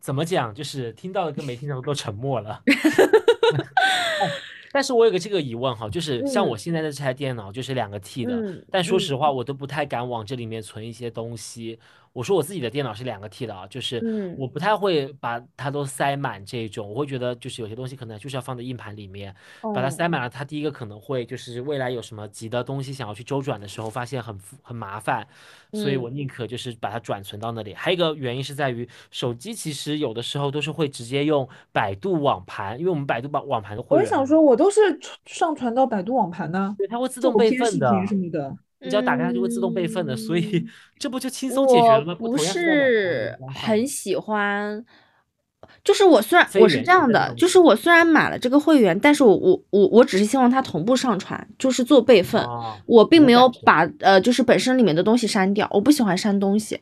[0.01, 0.55] 怎么讲？
[0.55, 2.63] 就是听到的跟没听到的都沉默了。
[2.67, 4.29] 哎
[4.75, 11.79] 但是我有个这个疑问哈，就是像我嗯现在的这台电脑就是两个 T 的，嗯但说实嗯话，我都不太敢往这里面存一些东西。
[12.13, 19.35] 我说我自己的电脑是两个 T 的啊，就是嗯我不太会把它都塞满这种，我会觉得就是有些东西可能就是要放在硬盘里面，
[19.75, 25.27] 把它哦塞满了，它第一个可能会就是未来有什么急的东西想要去周转的时候，发现很复很麻烦，
[25.73, 27.73] 所以我嗯宁可就是把它转存到那里。
[27.75, 34.81] 还有一个原因是在于手机其实有的时候都是会直接用百度网盘，因为我们百度网网盘的会员，我也想说，我都是
[35.25, 38.55] 上传到百度网盘呢，对，它会自动备份的，什么的。
[38.83, 40.67] 你只要打开它就会自动备份的，所以嗯
[40.99, 42.15] 这不就轻松解决了吗？
[42.15, 44.85] 不是很喜欢，
[45.85, 56.81] 就是我虽然我是这样的，就是我虽然买了这个会员，但是我我我我只是希望它同步上传，就是做备份，哦我并没有把呃就是本身里面的东西删掉，我不喜欢删东西。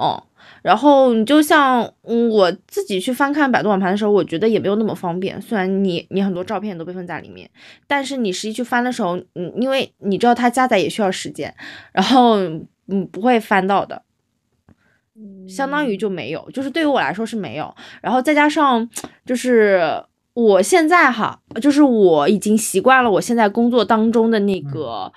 [0.00, 0.22] 哦，
[0.62, 5.40] 然后你就像嗯我自己去翻看百度网盘的时候，我觉得也没有那么方便。
[5.42, 7.48] 虽然你你很多照片都备份在里面，
[7.86, 11.54] 但是你实际去翻的时候，嗯，因为你知道它加载也需要时间，
[11.92, 12.38] 然后
[12.88, 14.02] 嗯不会翻到的。
[15.46, 17.74] 相当于就没有，就是对于我来说是没有。
[18.00, 18.88] 然后再加上
[19.26, 19.82] 就是
[20.32, 25.12] 我现在哈，就是我已经习惯了我现在工作当中的那个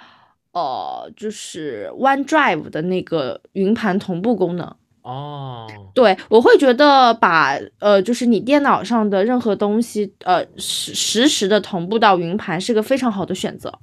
[0.54, 4.76] 呃，就是 OneDrive 的那个云盘同步功能。
[5.02, 13.74] 哦，对，我会觉得把呃，就是你电脑上的任何东西，呃，实实时的同步到云盘是个非常好的选择。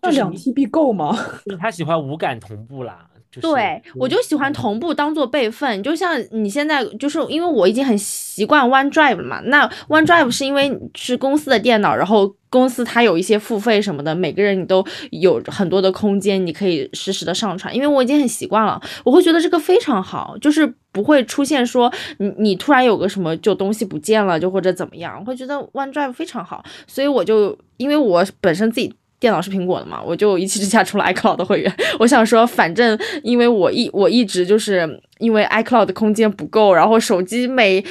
[0.00, 1.10] 那两 TB 够吗？
[1.44, 3.08] 就是他喜欢无感同步啦。
[3.40, 9.40] 对，我就喜欢同步当做备份，就像你现在就是因为我已经很习惯 OneDrive 了嘛。
[9.46, 17.74] 那 OneDrive 是因为是公司的电脑，然后公司它有一些付费什么的，每个人你都有很多的空间，你可以实时的上传。
[17.74, 26.64] 因为我已经很习惯了，我会觉得这个非常好，就是不会出现说你你突然有个什么就东西不见了，就或者怎么样，我会觉得 OneDrive 非常好。
[26.86, 28.94] 所以我就因为我本身自己。
[29.18, 31.74] 电脑是苹果的嘛，我就一气之下出了 iCloud 的会员。
[31.98, 37.84] 我想说，反正因为我一我一直就是因为 iCloud 的空间不够，然后手机每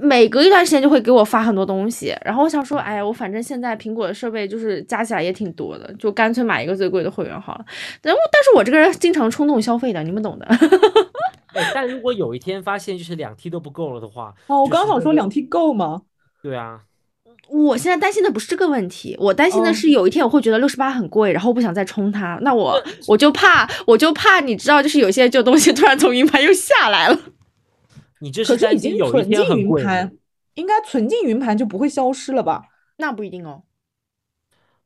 [0.00, 2.14] 每隔一段时间就会给我发很多东西。
[2.24, 7.64] 然后我想说，哎呀，我反正现在苹果的设备就是加起来也挺多的，就干脆买一个最贵的会员好了。
[8.02, 10.46] 然后，但是我这个人经常冲动消费的，你们懂的。
[11.74, 16.02] 但如果有一天发现就是两 T 都不够了的话，哦，我刚想说两 T 够吗？
[16.40, 16.80] 对啊。
[17.50, 27.18] 我现在担心的不是这个问题，我担心的是有一天我会觉得六十八很贵，然后我不想再充它，那我我就怕，我就怕你知道，就是有些旧东西突然从云盘又下来了。
[28.22, 29.82] 你这是担心有一天很贵？
[30.54, 32.62] 应该存进云盘就不会消失了吧？
[32.98, 33.62] 那不一定哦，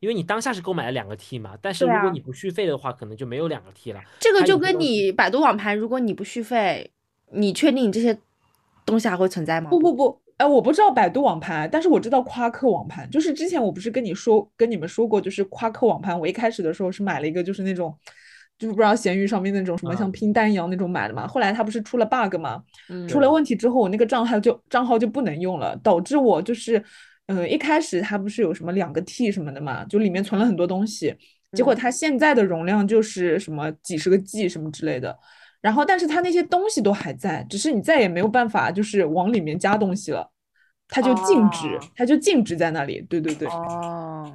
[0.01, 4.01] 因为你当下是购买了两个 T 嘛，但是如果你不续费的话，可能就没有两个 T 了。
[4.21, 6.93] 这个就跟你百度网盘，如果你不续费，
[7.33, 8.17] 你确定你这些
[8.87, 9.69] 东西还会存在吗？
[9.69, 10.24] 不不不。
[10.45, 13.09] 哎，我不知道百度网盘，但是我知道夸克网盘。
[13.09, 16.19] 就是之前我不是跟你说、跟你们说过，就是夸克网盘。
[16.21, 17.97] 我一开始的时候是买了一个，就是那种，
[18.59, 21.27] 就是不知道闲鱼上面那种什么像拼单一样那种买的嘛。
[21.27, 22.63] 后来它不是出了 bug 吗？
[23.09, 26.85] 出了问题之后，我那个账号就账号就不能用了，导致我就是，
[27.29, 31.17] 嗯，一开始它不是有什么两个 T 什么的嘛，就里面存了很多东西，
[31.53, 35.19] 结果它现在的容量就是什么几十个 G 什么之类的。
[35.63, 40.31] 然后，但是它那些东西都还在，只是你再也没有办法，就是往里面加东西了，
[40.89, 43.01] 它就静止，它就静止在那里。
[43.09, 43.49] 对对对。
[43.49, 44.33] 哦，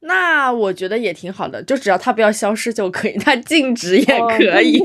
[0.00, 4.80] 那我觉得也挺好的，就只要它不要消失就可以，它静止也可以。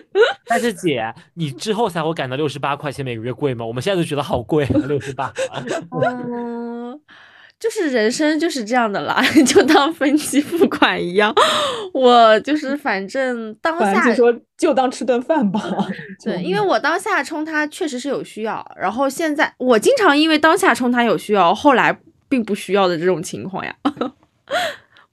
[0.46, 3.64] 但是姐，你之后才会感到六十八块钱每个月贵吗？
[3.64, 5.32] 我们现在都觉得好贵，六十八。
[6.02, 7.00] 嗯。
[7.62, 11.32] 就是人生就是这样的啦， 就当分期付款一样。
[11.94, 15.62] 我就是反正当下就说就当吃顿饭吧。
[16.24, 21.96] 对，因为我当下充它确实是有需要，然后现在我经常因为当下充它有需要，后来
[22.28, 23.72] 并不需要的这种情况呀。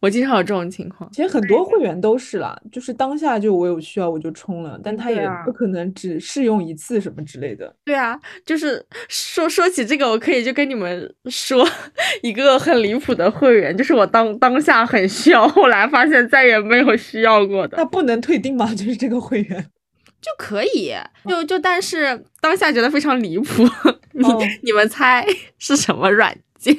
[0.01, 7.75] 我经常有这种情况，其实很多会员都是啦，就是当下就我有需要我就充了，但他也不可能只试用一次什么之类的。
[7.83, 11.67] 对啊，就是说说起这个，我可以就跟你们说
[12.21, 17.77] 一个很离谱的会员，就是我当当下很需要，后来发现再也没有需要过的。
[17.77, 18.71] 那不能退订吗？
[18.75, 19.69] 就是这个会员
[20.21, 20.93] 就可以，
[21.27, 23.63] 就就但是当下觉得非常离谱。
[24.13, 24.25] 你
[24.63, 25.25] 你们猜
[25.57, 26.75] 是什么软件？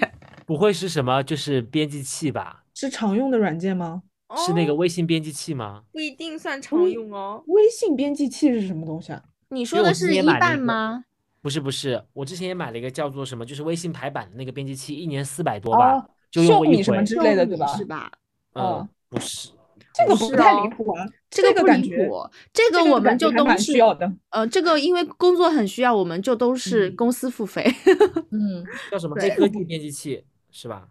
[0.47, 2.65] 不会是什么就是编辑器吧？
[2.81, 4.03] 是常用的软件吗？
[4.47, 5.83] 是那个微信编辑器吗？
[5.93, 7.45] 不一定算常用哦。
[7.49, 9.23] 微信编辑器是什么东西啊？
[9.51, 11.05] 你说的是一半吗？
[11.43, 17.67] 不是不是，我之前也买了一个叫做什么，就是微信排版的那个编辑器，一年四百多吧，就用过一回什么之类的，对吧？
[17.77, 18.11] 是吧？
[18.55, 19.51] 嗯，不是，
[19.93, 21.07] 这个不太离谱啊。
[21.29, 24.11] 这个不离谱，这个我们就都是需要的。
[24.31, 27.63] 呃，这个因为工作很需要，我们就都是公司付费。
[28.33, 30.89] 嗯，叫什么黑科技编辑器是吧？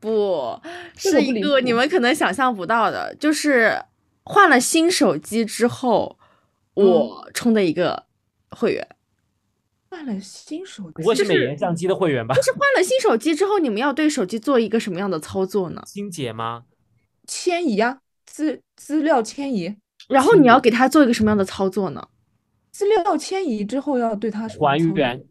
[0.00, 0.60] 不
[0.96, 3.82] 是一个你们可能想象不到的，就是
[4.24, 6.18] 换了新手机之后，
[6.74, 8.04] 我充的一个
[8.50, 8.88] 会员。
[9.90, 12.34] 换了新手机，不会是美颜相机的会员吧？
[12.34, 15.82] 就是换了新手机之后，你们要对手机做一个什么样的操作呢？
[15.86, 16.64] 清洁吗？
[17.26, 19.76] 迁移啊，资资料迁移。
[20.08, 22.08] 然后你要给他做一个什么样的操作呢？
[22.70, 25.22] 资料迁移之后要对他还原。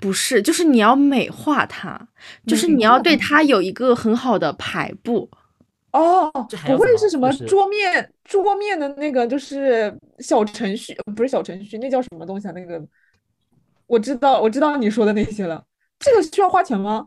[0.00, 1.98] 不是，就是你要美化它，
[2.46, 5.28] 就是你要对它有一个很好的排布。
[5.92, 6.30] 哦，
[6.66, 12.52] 不会是什么桌面桌面的那个，就是小程序，不是小程序，那叫什么东西啊？
[12.52, 12.80] 那个
[13.86, 15.64] 我知道，我知道你说的那些了。
[15.98, 17.06] 这个需要花钱吗？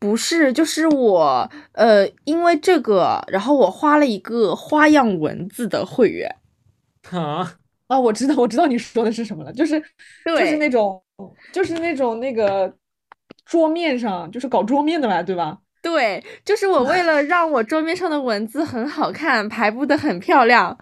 [0.00, 6.28] 不是，就是我呃，因为这个，然后我花了一个花样文字的会员。
[7.10, 7.54] 啊
[7.86, 9.80] 啊，我知道，我知道你说的是什么了，就是
[10.24, 11.00] 就是那种。
[11.52, 12.72] 就是那种那个
[13.44, 15.58] 桌面上，就是搞桌面的吧，对吧？
[15.82, 20.76] 对，就是我为了让我桌面上的文字很好看，排布的很漂亮，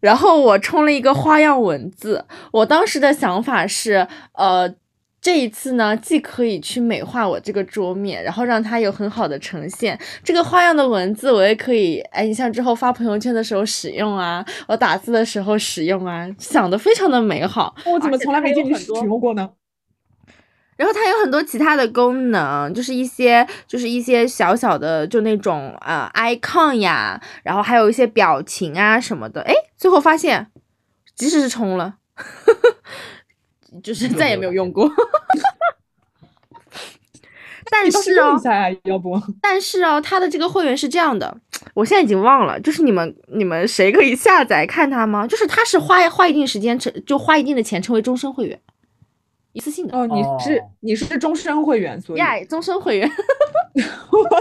[0.00, 2.24] 然后我充了一个花样文字。
[2.50, 4.74] 我当时的想法是，呃，
[5.20, 9.98] 这一次呢，既可以去美化我这个桌面，然后让它有很好的呈现。
[10.24, 17.74] 这个花样的文字我也可以，哎，你像之后发朋友圈的时候使用啊，我打字的时候使用啊，想的非常的美好。
[17.84, 19.50] 我怎么从来没见你使用过呢？
[20.76, 29.42] 然后它有很多其他的功能，就是一些就是一些小小的就那种呃 icon 呀，然后还有一些表情啊什么的。
[29.42, 30.48] 哎，最后发现，
[31.14, 31.96] 即使是充了，
[33.82, 34.90] 就是再也没有用过。
[37.70, 38.38] 但是是哦
[38.82, 39.18] 要不？
[39.40, 41.34] 但是哦，它的这个会员是这样的，
[41.74, 45.26] 我现在已经忘了，就是你们你们谁可以下载看它吗？
[45.26, 48.60] 就是它是花花一定时间成就花一定的钱成为终身会员，
[49.52, 49.96] 一次性的。
[49.96, 53.10] 哦，你是哦你是终身会员，所以呀终身会员。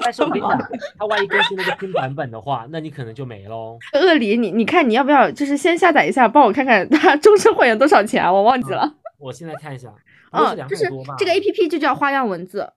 [0.02, 0.58] 但是我跟你讲，
[0.98, 3.78] 它万一更新那个新版本的话，那你可能就没喽。
[3.94, 8.32] 鳄梨，你你看你要不要就是先下载一下，帮我看看它终身会员多少钱啊？
[8.32, 8.96] 我忘记了。
[9.20, 9.90] 我现在看一下，
[10.32, 10.86] 啊嗯，就是。
[11.18, 12.68] 这个 A P P 就叫花样文字。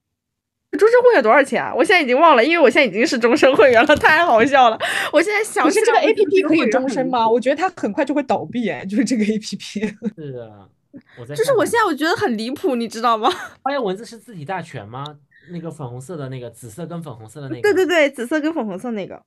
[0.77, 1.73] 终身会员多少钱啊？
[1.75, 4.79] 我现在已经忘了，因为我现在已经是终身会员了，太好笑了。
[5.13, 7.29] 我现在想是这个 A 觉 P 得 P 可以终身吗？
[7.29, 9.81] 我觉得它很快就会倒闭，哎，就是这个 A P P。
[9.87, 10.69] 是的，
[11.19, 13.29] 我在就是我现在我觉得很离谱，你知道吗？
[13.63, 15.05] 花样文字是字体大全吗？
[15.51, 17.61] 那个粉红色的那个，紫色跟粉红色的那个。
[17.61, 19.23] 对对对，紫色跟粉红色那个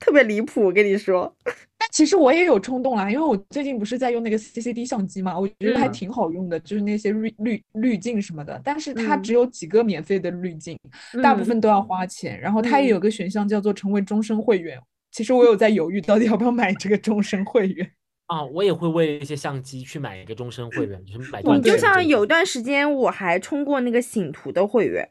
[0.00, 1.32] 特别离谱，我跟你说。
[1.78, 8.60] 但其实我也有冲动啦，因为我最近不是在用那个 C C D 相机嘛，我觉得还嗯挺好用的，就是那些滤滤滤镜什么的。
[8.64, 10.76] 但是它嗯只有几个免费的滤镜，
[11.22, 12.40] 大部嗯分都要花钱。
[12.40, 14.80] 然后它也嗯有个选项叫做成为终身会员。
[15.12, 17.88] 其实我有在犹豫，到底要不要买这个终身会员。
[18.32, 25.10] 啊，我也会为一些相机去买一个终身会员，就是买你就像有段时间我还充过那个醒图的会员，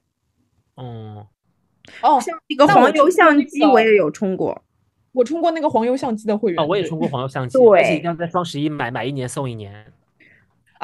[0.78, 1.24] 嗯，
[2.02, 4.60] 哦，像那个黄油相机我也有充过。
[5.12, 6.64] 我充过那个黄油相机的会员。
[6.64, 9.86] 哦，我也充过黄油相 机，而且对一定要在双十一买，买一年送一年。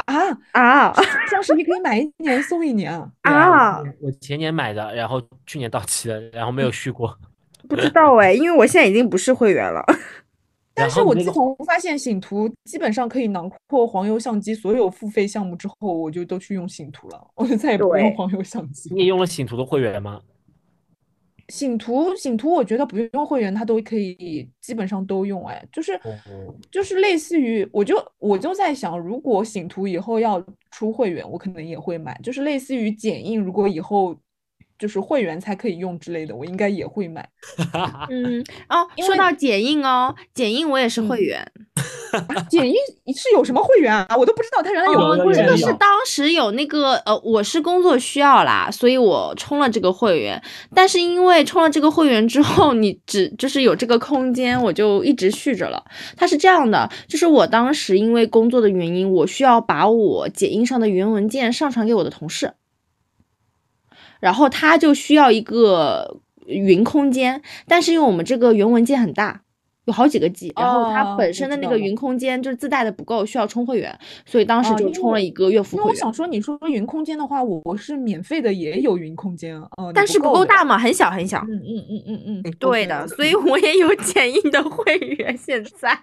[0.06, 0.14] 啊，
[0.52, 0.94] 啊
[1.28, 3.10] 双十一可以买一年送一年啊！
[3.24, 3.84] 啊我！
[3.84, 7.18] 前我前年买的，然后去年到期了，然后没有续过。
[7.68, 9.84] 不知道哎，因为我现在已经不是会员了。
[10.78, 18.94] 但是我自从发现醒图基本上可以囊括黄油相机所有付费项目之后，我就都去用醒图了，我就再也不用黄油相机。
[18.94, 20.22] 你也用了醒图的会员吗？
[21.50, 25.48] 醒图，醒图，我觉得不用会员它都可以，基本上都用。
[25.48, 32.20] 哎，就是哦就是类似于，我就我就在想，如果醒图以后要出会员，我可能也会买。
[32.22, 34.14] 就是类似于剪映，如果以后
[34.78, 37.28] 就是会员才可以用之类的，我应该也会买。
[38.10, 41.52] 嗯哦，说到剪映哦，剪映我也是嗯会员。
[42.12, 42.76] 啊，剪映
[43.16, 44.16] 是有什么会员啊？
[44.18, 50.42] 我都不知道它原来有哦有会员有这个是当时有那个呃，我是工作需要啦，所以我充了这个会员。
[50.74, 55.84] 但是因为充了这个会员之后，你只就是有这个空间，我就一直续着了。
[56.16, 62.54] 它是这样的，就是我当时因为工作的原因，我需要把我剪映上的原文件上传给我的同事，
[64.20, 69.42] 然后它就需要一个云空间，但是因为我们这个原文件很大。
[69.86, 75.86] 有好几个 G，然后它本身的那个云空间就是自带的不够，需要充会员，所以当时就充了一个月付会员。
[75.86, 81.42] 因为我想说，你说云空间的话，我我是免费的，也有云空间啊，哦，但是不够大嘛，很小很小。
[81.48, 85.38] 嗯嗯嗯嗯嗯，对的，所以我也有 剪映的会员。
[85.38, 85.98] 现在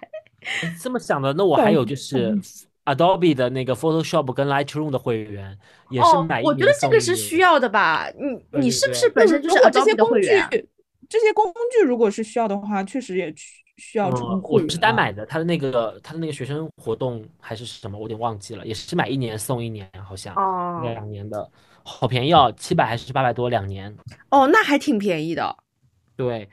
[0.81, 2.35] 这么想的，那我还有就是。
[2.85, 5.57] Adobe 的那个 Photoshop 跟 Lightroom 的会员
[5.89, 8.07] 也是哦买，一我觉得这个是需要的吧？
[8.17, 10.49] 你你是不是本身就是这些 Adobe 的工具会员啊？，
[11.09, 21.49] 这些工具如果是需要的话，确实也需需要充嗯，会员我是单啊买的，他的那个他的那个学生活动还是什么，我有点忘记了，也是买一年送一年，好像哦两年的，
[21.83, 23.93] 好便宜哦，七百还是八百多两年。
[24.29, 25.57] 哦，那还挺便宜的。
[26.15, 26.47] 对，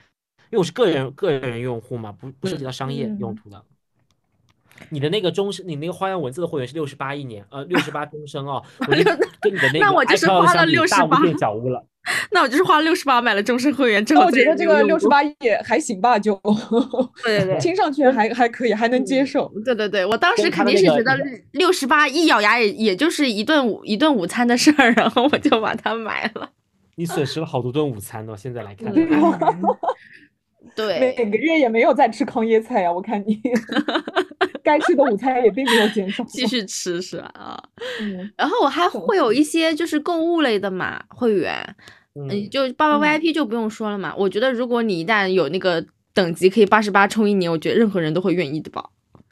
[0.51, 3.65] 因为我是个人个人用户嘛，不不涉及到商业用嗯途的。
[4.91, 9.03] 你的那个终身，你那个花样文字的会员是六十八一年，呃， 六十八终身哦， 我就
[9.41, 11.87] 跟你的那个那我就是花了相比大无68垫脚屋了。
[12.33, 16.35] 那我就是花了六十八买了终身会员 之那后，我觉得这个六十，八也还行吧，就
[17.23, 19.49] 对对对听上去还还可以，还能接受。
[19.65, 21.17] 对对对，我当时肯定是觉得
[21.53, 26.51] 六十八一咬牙也也就是一顿午一顿午餐的事儿，然后我就把它买了。
[26.97, 28.93] 你损失了好多顿午餐哦，现在来看。
[30.75, 33.41] 嗯对，每个月也没有在吃糠椰菜呀、我看你
[34.63, 36.25] 该吃的午餐也并没有减少。
[36.25, 37.31] 继续吃是吧？
[37.35, 37.63] 啊，
[38.01, 41.63] 嗯，然后我还会有一些就是购物类的嘛会员，
[42.15, 44.15] 嗯，嗯，就八八嗯 VIP 就不用说了嘛。
[44.17, 48.85] 我觉得如果你一旦有那个等级可以八十八充一年，我觉得任何人都会愿意的吧。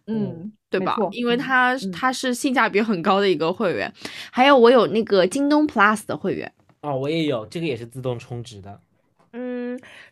[0.07, 0.97] 嗯，对吧？
[1.12, 3.91] 因为嗯它嗯它是性价比很高的一个会员，
[4.30, 8.78] 还有我有那个京东 Plus 的会员，哦，我也有，这个也是自动充值的。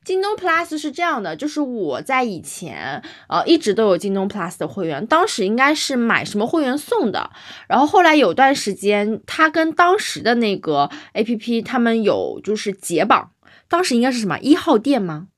[0.05, 7.31] 京东 Plus 是这样的，就是我在以前呃一直都有京东 Plus 的会员，当时应该是买什么会员送的，
[7.69, 13.31] 然后后来有段时间它跟当时的那个 APP 他们有就是解绑，
[13.69, 15.29] 当时应该是什么一号店吗？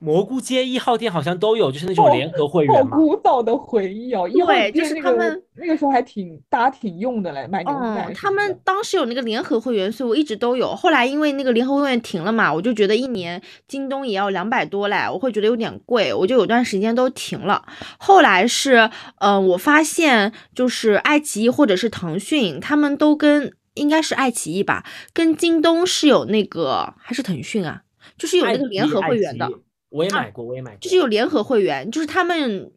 [0.00, 2.96] 蘑菇街一号店好像都有，就是那种联合会员嘛。
[2.96, 10.74] 古早的回忆哦，一号对就店那个是他们那个时候还挺大家挺用的嘞，买牛奶嗯，什么的他们当时有那个联合会员，所以我一直都有。
[10.74, 17.62] 后来因为那个联合会员停了嘛，我就觉得一年京东也要两百多嘞，我会觉得有点贵，我就有段时间都停了。
[17.98, 27.82] 后来是，嗯、我发现就是爱奇艺或者是腾讯，他们都跟应该是爱奇艺吧，跟京东是有那个还是腾讯啊，
[28.16, 29.46] 就是有那个联合会员的。
[29.90, 30.78] 我也买过，我也买过。
[30.80, 32.70] 就是有联合会员，就是他们，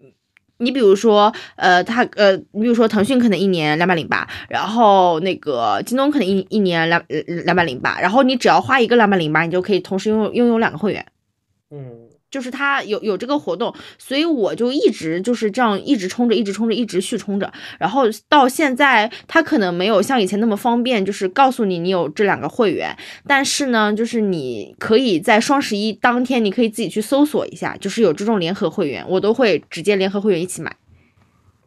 [0.57, 11.05] 你比如说，呃，他呃，你比如说腾讯可能一年两百零八，然后那个京东可能一一年两呃两百零八，然后你只要花一个两百零八，你就可以同时拥有拥有两个会员，
[11.72, 12.03] 嗯，
[12.34, 30.75] 就是他有有这个活动，所以我就一直就是这样一直充着，一直充着，一直续充着，然后到现在他可能没有像以前那么方便，就是告诉你你有这两个会员，但是呢，就是你可以在双十一当天，你可以自己去搜索一下，就是有这种联合会员，我都会直接联合会员一起买。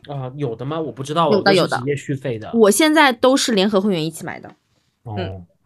[0.08, 0.80] 啊，有的吗？
[0.80, 2.50] 我不知道，有的有的直接续费的。
[2.54, 4.48] 我现在都是联合会员一起买的。
[5.04, 5.14] 哦，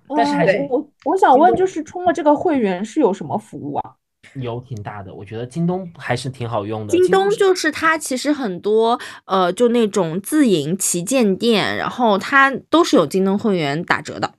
[0.09, 3.94] 哦但是还是我我想问，就是充了这个会员是有什么服务啊？
[4.35, 6.93] 有挺大的，我觉得京东还是挺好用的。
[6.93, 14.35] 京东就是它其实很多呃，就那种自营旗舰店，然后它都是有京东会员打折的。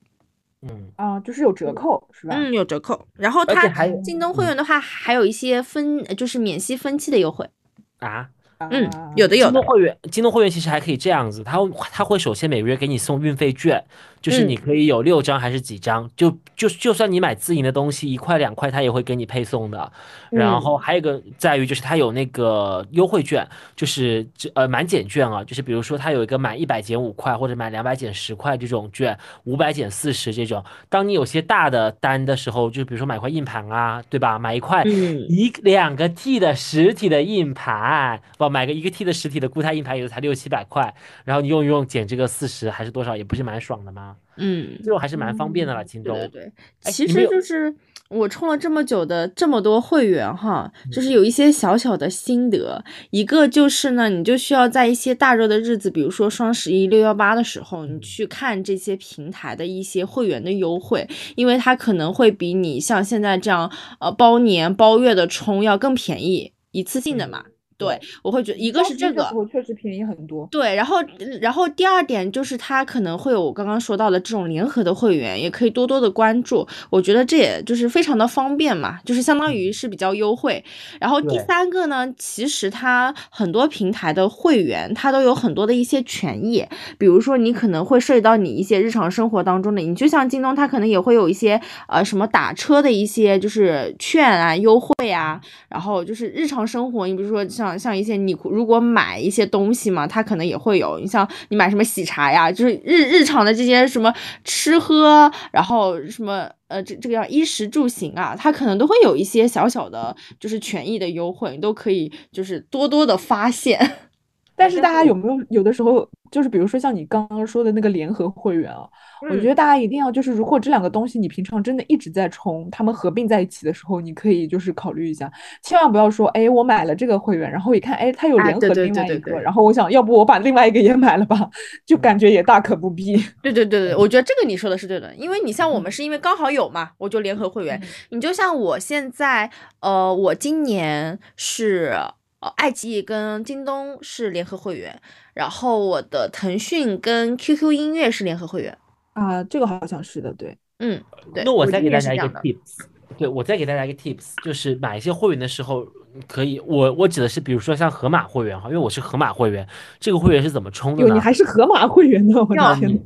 [0.62, 2.36] 嗯，啊，就是有折扣是吧？
[2.38, 3.08] 嗯，有折扣。
[3.16, 3.68] 然后它
[4.04, 7.50] 京东会员的话，还有一些分，呃就是免息分期的优惠。
[7.98, 8.30] 啊，
[8.70, 9.64] 嗯啊，有的有的京东。
[9.64, 13.84] 会员，京东会员其实还可以这样子，它会它会首先每个月给你送运费券，
[14.22, 19.92] 就是嗯你可以有六张还是几张，就就就算你买自营的东西一块两块，它也会给你配送的。
[20.30, 23.46] 然嗯后还有一个在于就是它有那个优惠券，
[23.76, 30.64] 就是呃满减券啊，就是比如说它有一个满一百减五块或者满两百减十块这种券，五百减四十这种。
[30.88, 34.38] 当你有些大的单的时候，就比如说买块硬盘啊，对吧？
[34.38, 40.94] 买一块嗯一两个 T 的实体的硬盘，不买个一个 T 的实体的固态硬盘，有的才六七百块，
[41.26, 44.11] 然后你用一用减这个四十还是多少，也不是蛮爽的吗？
[44.38, 46.16] 嗯，就还是蛮方便的啦，京东。
[46.16, 46.42] 对对
[46.82, 47.74] 对，其实就是
[48.10, 52.84] 我充了这么久的这么多会员哈，就是有一些小小的心得。
[53.12, 67.46] 一个就是呢，你就需要在一些大热的日子，比如说双十一、六幺八的时候，你去看这些平台的一些会员的优惠，因为它可能会比你像现在这样呃包年包月的充要更便宜，一次性的嘛。
[67.86, 70.48] 对，我会觉得一个是这个确实便宜很多。
[70.52, 70.98] 对，然后，
[71.42, 76.68] 然后第二点就是它可能会有我刚刚说到的这种联合的会员，也可以多多的关注。
[76.90, 80.64] 我觉得这也就是非常的方便嘛，就是相当于是比较优惠。
[81.00, 86.66] 然后第三个呢，其实它很多平台的会员，它都有很多的一些权益，
[86.98, 101.00] 比如说你可能会涉及到你一些日常生活当中的，你就像京东，它可能也会有一些呃什么打车的一些就是券啊、优惠啊，然后就是日常生活，你比如说像像一些你如果买一些东西嘛，它可能也会有。
[101.00, 104.14] 你像你买什么喜茶呀，就是日日常的这些什么
[104.44, 113.98] 吃喝，然后什么呃这这个叫衣食住行啊，它可能都会有一些小小的就是权益的优惠，你都可以就是多多的发现。
[114.56, 118.88] 但是大家有没有有的时候，就是比如说像你刚刚说的那个联合会员啊，
[119.30, 131.50] 我觉得大家一定要就是，如果这两个东西你平常真的一直在充，他们合并在一起的时候，你可以就是考虑一下，千万不要说，哎，我买了这个会员，然后一看，哎，它有联合另外一个，对对对然后我想要不我把另外一个也买了吧，
[131.86, 133.16] 就感觉也大可不必。
[133.44, 137.82] 对对对对，我觉得这个你说的是对的，因为你像我们是因为刚好有嘛，我就联合会员。
[138.10, 139.52] 你就像我现在，
[139.82, 141.94] 呃，我今年是
[142.42, 145.02] 呃爱奇艺跟京东是联合会员，
[145.34, 148.78] 然后我的腾讯跟 QQ 音乐是联合会员。
[149.14, 151.02] 啊，这个好像是的，对，嗯，
[151.34, 151.44] 对。
[151.44, 152.86] 那我再给大家一个 tips，
[153.18, 155.86] 对我再给大家一个 tips，就是买一些会员的时候，
[156.28, 159.68] 可以，我我指的是，比如说像盒马会员哈，因为我是盒马会员，
[160.00, 161.14] 这个会员是怎么充的哟，呢？
[161.14, 163.02] 你还是盒马会员呢，我要的天呐。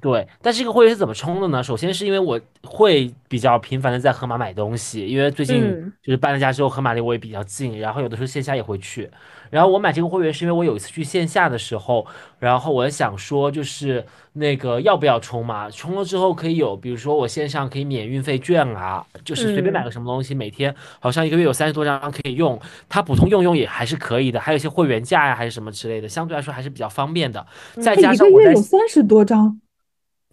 [0.00, 1.62] 对，但是这个会员是怎么充的呢？
[1.62, 9.10] 首先是因为我会比较频繁的在盒马买东西，因为最近嗯就是搬了家之后，盒马离我也比较近，然后有的时候线下也会去。
[9.50, 12.06] 然后我买这个会员是因为我有一次去线下的时候，
[12.38, 15.70] 然后我想说就是那个要不要充嘛？
[15.70, 22.60] 充了之后可以有，比如说我线上可以免运费券啊，就是随便买嗯个什么东西，每天好像一个月有三十多张可以用，
[22.90, 27.46] 它普通用用也还是可以的，还有一些会员价呀、还是什么之类的，相对来说还是比较方便的。
[27.80, 29.58] 再加上我有三十多张，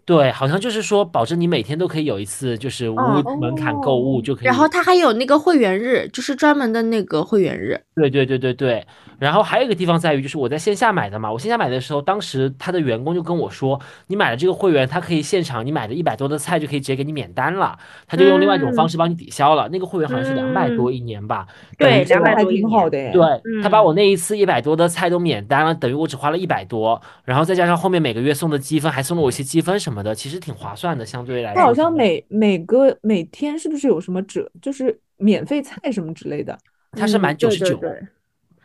[0.06, 4.44] 对，好像就是说保证你每天都可以有一次就是无嗯门槛购物哦就可以。
[4.44, 7.80] 然后它还有那个会员日，就是专门的那个会员日。
[7.96, 8.86] 对对对对对，
[9.18, 17.76] 然后还有一个地方在于，就是我在线下买的嘛，我线下买的时候，当时他的员工就跟我说，你买了这个会员，他可以现场你买的一百多的菜就可以直接给你免单了，
[18.06, 19.68] 他就用另外一种方式帮你抵消了。
[19.72, 21.46] 那个会员好像是两百多一年吧，
[21.78, 23.10] 对200是我还多一年挺好的。
[23.10, 23.22] 对
[23.62, 31.56] 他把嗯我那一次一百多的菜都免单了，等于我只花了一百多，然后再加上后面每个月送的积分，还送了我一些积分什么的，其实挺划算的，相对来说。
[31.56, 36.58] 它好像每每个每天是不是有什么折，就是免费菜什么之类的？
[36.92, 37.80] 它是满嗯九十九，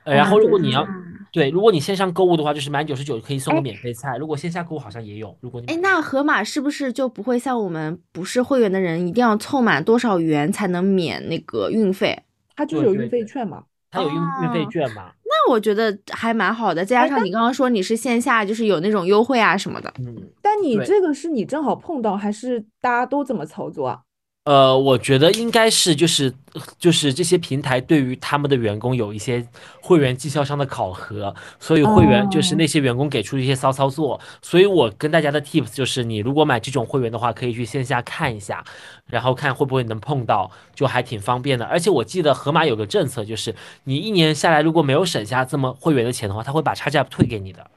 [0.03, 0.87] 呃然后如果你要啊
[1.31, 12.23] 对，如果你线上购物的话，就是满九十九可以送个哎免费菜，如果线下购物好像也有，如果你哎，那盒马是不是就不会像我们不是会员的人，一定要凑满多少元才能免那个运费？
[12.55, 13.63] 它就是有运费对对对券嘛。
[13.91, 15.11] 它有运运费哦券嘛？
[15.23, 19.93] 那我觉得还蛮好的，再加哎上你刚刚说你是线下，就是有那种优惠啊什么的。
[19.99, 23.99] 嗯，但你这个是你正好碰到，还是大家都这么操作啊？
[24.43, 26.33] 呃，我觉得应该是就是
[26.79, 29.47] 就是这些平台对于他们的员工有一些
[29.79, 38.63] 会员绩效上的考核，所以会员就是哦那些员工给出一些骚操作，所以我跟大家的 tips 就是，你如果买这种会员的话，可以去线下看一下，
[39.05, 41.65] 然后看会不会能碰到，就还挺方便的。
[41.65, 47.69] 而且我记得盒马有个政策，就是你一年下来如果没有省下这么会员的钱的话，他会把差价退给你的。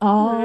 [0.00, 0.38] 哦，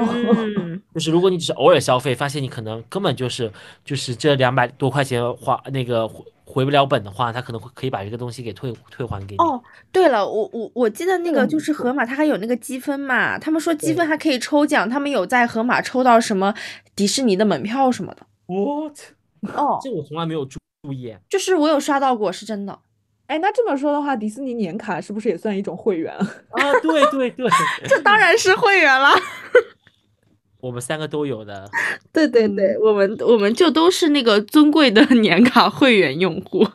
[0.58, 3.52] 嗯， 就是如果你只是偶尔消费，发现你可能根本就是
[3.84, 9.42] 就是这两百多块钱花那个回回不了本的话，他可能会可以把这个东西给退退还给你。
[9.42, 16.54] 哦，对了，我我我记得那个个就是盒马，它还有那个积分嘛，他们说积分还可以抽奖，他们有在盒马抽到什么
[16.94, 18.26] 迪士尼的门票什么的。
[18.46, 18.98] What？
[19.56, 21.14] 哦，这我从来没有注注意。
[21.28, 22.78] 就是我有刷到过，是真的。
[23.26, 26.14] 哎，那这么说的话，迪士尼年卡是不是也算一种会员？
[26.14, 27.48] 啊，对对对，
[27.88, 29.10] 这当然是会员了。
[30.60, 31.68] 我们三个都有的。
[32.12, 36.70] 对对对，我们我们就都是那个尊贵的年卡会员用户，对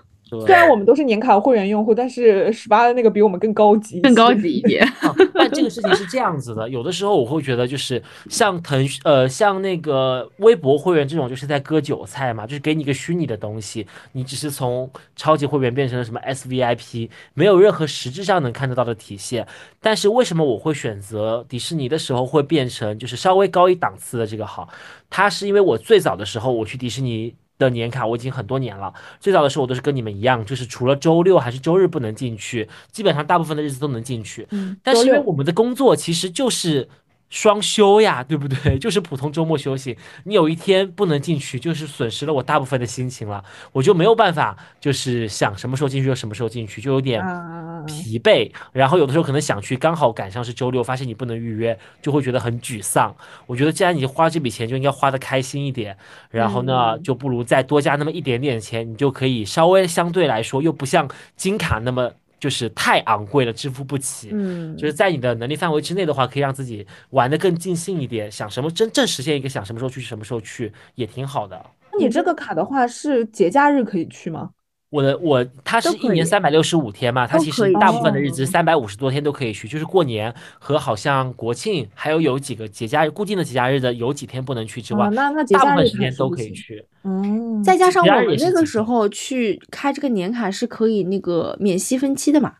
[0.45, 4.61] 虽然我们都是年卡会员用户，但是十八的那个比我们更高级，更高级一。
[4.61, 4.83] 点。
[5.01, 19.47] 啊但这个事情是这样子的，有的时候我会觉得，就是像腾讯呃，像那个微博会员这种，就是在割韭菜嘛，就是给你一个虚拟的东西，你只是从超级会员变成了什么 SVIP，没有任何实质上能看得到的体现。
[19.79, 24.67] 但是为什么我会选择迪士尼的时候会变成就是稍微高一档次的这个好？
[25.09, 27.33] 它是因为我最早的时候我去迪士尼。
[27.57, 34.47] 的年卡我已经很多年了，最早的时候我都是跟你们一样，就是除了周六还是周日不能进去，基本上大部分的日子都能进去。
[34.51, 36.87] 嗯，但是因为我们的工作其实就是
[37.29, 38.77] 双休呀，对不对？
[38.79, 48.51] 就是普通周末休息，你有一天不能进去，就是损失了我大部分的心情了，我就没有办法，就是想什么时候进去就什么时候进去，就有点啊，疲惫。
[48.71, 53.15] 然后有的时候可能想去，刚好赶上是周六，发现你不能预约，就会觉得很沮丧。
[53.45, 55.97] 我觉得既然你花这笔钱，就应该花的开心一点，
[56.29, 64.29] 然后呢，嗯就不如再多加那么一点点钱，你就可以稍微相对来说又不像金卡那么就是太昂贵了，支付不起。
[64.31, 71.65] 嗯，就是在你的能力范围之内的话，可以让自己玩的更尽兴一点，想什么真正实现一个想什么时候去什么时候去，也挺好的。
[71.91, 74.51] 那你这个卡的话是节假日可以去吗？
[74.89, 86.29] 我的我它是一年三百六十五天嘛，它其实大部分的日哦子三百五十多天都可以去，就是过年和好像国庆还有有几个节假日固定的节假日的有几天不能去之外啊，，那那节大部分时间都。
[86.37, 86.85] 可以去。
[87.03, 92.53] 嗯，再加上我们那个时候去开这个年卡是可以那个免息分期的嘛，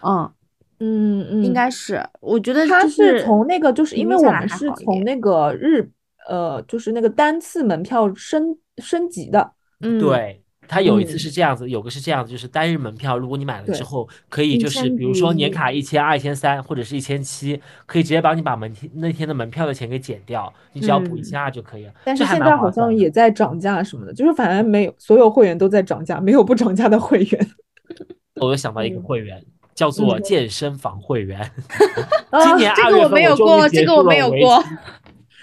[0.00, 0.32] 啊，
[0.78, 5.90] 嗯，嗯嗯，应该是，我觉得它就是从那个，就是因为我们是从那个日，
[6.30, 9.52] 呃，就是那个单次门票升升级的。
[9.80, 10.40] 嗯，对。
[10.68, 21.92] 它有一次嗯是这样子，有个是这样子，就是单日门票，如果你买了之后，可以就是比如说年卡一千二、一千三或者是一千七，可以直接帮你把门天那天的门票的钱给减掉，你只要补一嗯千二就可以了。
[22.04, 27.48] 但是现在好像也在涨价什么的，就是反正没有所有会员都在涨价，没有不涨价的会员。
[28.40, 29.42] 我又想到一个嗯会员，
[29.74, 31.40] 叫做嗯健身房会员。
[32.30, 34.62] 啊今年二月份这个我没有过这个我没有过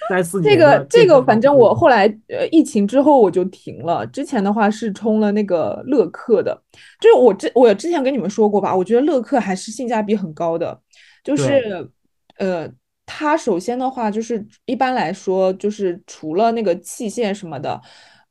[0.43, 4.05] 这个这个，反正我后来呃疫情之后我就停了。
[4.07, 6.59] 之前的话是充了那个乐客的，
[6.99, 10.79] 就是我之我之前跟你们说过吧，我觉得乐客还是性价比很高的，
[11.23, 11.89] 就是
[12.37, 12.69] 呃，
[13.05, 17.81] 它首先的话就是一般来说就是除了那个器械什么的。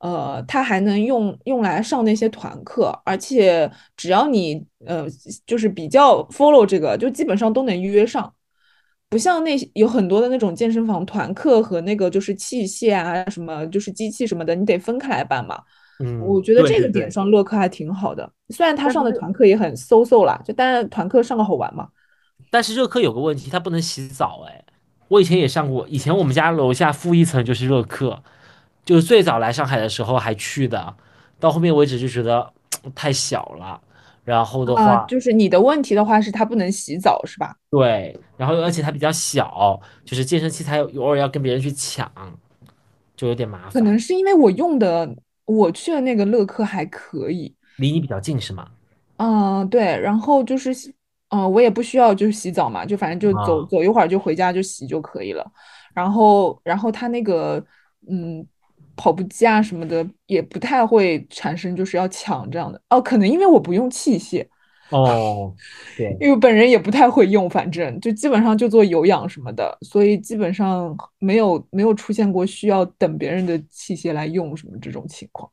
[0.00, 5.06] 呃，它还能用用来上那些团课，而且只要你呃，
[5.46, 8.30] 就是比较 follow 这个，就基本上都能预约上。
[9.14, 15.56] 不像那些有很多的那种健身房团课和那个就是器械啊什么就是机器什么的，你得分开来办嘛。
[16.00, 21.86] 嗯，我觉得这个点上乐课还挺好的，虽然他上的团课也很 so so 啦，就但是团课上个好玩嘛。
[22.50, 24.64] 但是热课有个问题，它不能洗澡哎。
[25.06, 28.20] 我以前也上过，以前我们家楼下负一层就是热客，
[28.84, 30.96] 就是最早来上海的时候还去的，
[31.38, 32.52] 到后面为止就觉得
[32.96, 33.80] 太小了。
[34.24, 37.54] 然后的啊，话，就是你的问题的话是它不能洗澡是吧？
[37.70, 42.10] 对，然后而且它比较小，就是健身器材偶尔要跟别人去抢，
[43.16, 43.72] 就有点麻烦。
[43.72, 45.14] 可能是因为我用的，
[45.44, 48.68] 我去的那个乐客还可以，离你比较近是吗？
[49.16, 50.94] 嗯，对，然后就是洗
[51.28, 55.44] 嗯，我也不需要就是洗澡嘛，就反正就走啊，走一会儿就回家就洗就可以了。
[55.94, 57.64] 然后，然后它那个
[58.08, 58.44] 嗯，
[58.96, 62.80] 跑步机啊什么的也不太会产生就是要抢这样的。
[62.90, 64.46] 哦，可能因为我不用器械，
[64.90, 65.52] 哦，
[65.96, 75.50] 对，因为本人也不太会用，反正就基本上就做有氧什么的，所以基本上没有没有出现过需要等别人的器械来用什么这种情况。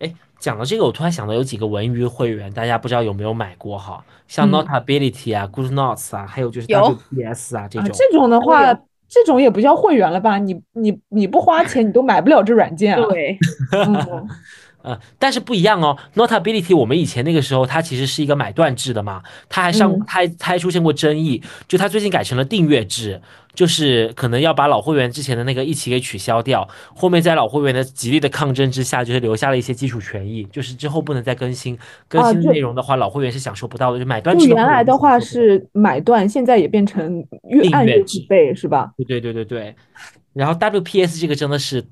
[0.00, 4.04] 哎，讲到这个，我突然想到有几个文娱会员，大家不知道有没有买过哈？
[4.26, 7.96] 像嗯 Notability 啊、Good Notes 啊，还有就是 WPS 啊这啊，种。
[7.96, 8.78] 这种的话，有
[9.08, 10.38] 这种也不叫会员了吧？
[10.38, 13.06] 你你你不花钱，你都买不了这软件啊。
[13.08, 13.38] 对，
[13.72, 14.28] 嗯，
[14.82, 23.22] 呃，但是不一样哦，Notability 我们以前那个时候它其实是一个买断制的嘛，它还上嗯它还它还出现过争议，就它最近改成了订阅制，
[23.54, 31.78] 就是可能要把老会员之前的那个一起给取消掉，后面在老会员的极力的抗争之下，就是留下了一些基础权益，就是之后不能再更新，
[32.08, 38.92] 更新内容的话，老会员是享受不到的，就买断就原来的话是买断，现在也变成月订按月几倍是吧？
[38.96, 39.76] 对对对对对，
[40.32, 41.84] 然后 WPS 这个真的是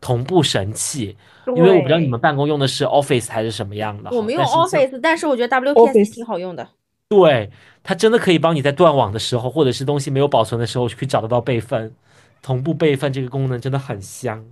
[0.00, 6.68] 同步神器，因为我不知道你们办公用的是 Office 还是什么样的，我们用但是像 Office，但是我觉得 WPS 挺好用的。
[7.08, 7.50] 对，
[7.82, 11.92] 它真的可以帮你在断网的时候，或者是东西没有保存的时候，去找得到备份，
[12.42, 14.44] 同步备份这个功能真的很香。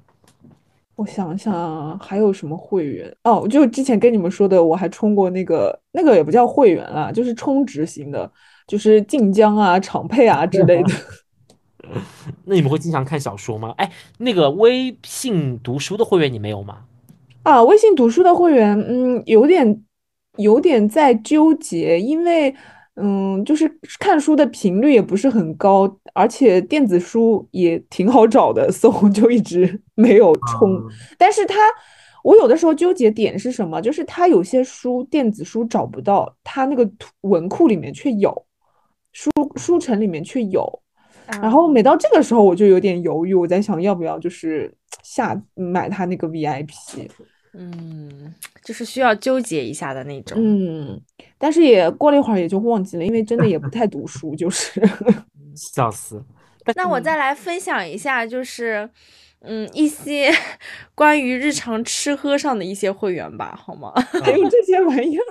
[0.97, 3.13] 我想想啊还有什么会员？
[3.25, 8.31] 哦，就之前跟你们说的，我还充过那个那个也不叫会员啦，就是充值型的，
[8.69, 10.95] 就是晋江啊、长佩啊之类的。
[12.47, 13.75] 那你们会经常看小说吗？
[13.79, 16.85] 哎，那个微信读书的会员你没有吗？
[17.43, 19.83] 啊，微信读书的会员，嗯，有点
[20.37, 22.55] 有点在纠结，因为
[22.97, 23.69] 嗯，就是
[23.99, 30.75] 看书的频率也不是很高，而且电子书也挺好找的， 所以我就一直没有冲。
[30.75, 30.87] 嗯
[31.19, 31.57] 但是它，
[32.23, 33.81] 我有的时候纠结点是什么？
[33.81, 38.47] 就是它有些书电子书找不到，它那个图文库里面却有，
[39.13, 40.81] 书书城里面却有。
[41.41, 44.73] 然后每到这个时候，我就有点犹豫，我在想要不要就是
[45.03, 47.09] 下买它那个 VIP。
[47.57, 48.35] 嗯，
[48.65, 50.37] 就是需要纠结一下的那种。
[50.41, 51.01] 嗯，
[51.39, 54.83] 但是也过了一会儿也就忘记了，因为真的也不太读书，就是。
[55.57, 56.21] 笑死！
[56.75, 58.91] 那我再来分享一下，就是，
[59.43, 60.33] 嗯，一些
[60.97, 63.93] 关于日常吃喝上的一些会员吧，好吗？
[64.25, 65.23] 还有这些玩意儿。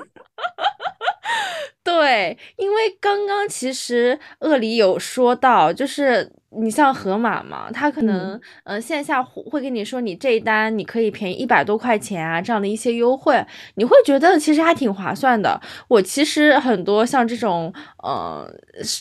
[1.84, 13.44] 对，因为刚刚其实鳄梨有说到，就是你像盒马嘛，它可能呃线下会会跟你说你这一单你可以便宜一百多块钱啊，这样的一些优惠，
[13.76, 15.60] 你会觉得其实还挺划算的。
[15.88, 17.74] 我其实很多像这种
[18.04, 18.48] 呃，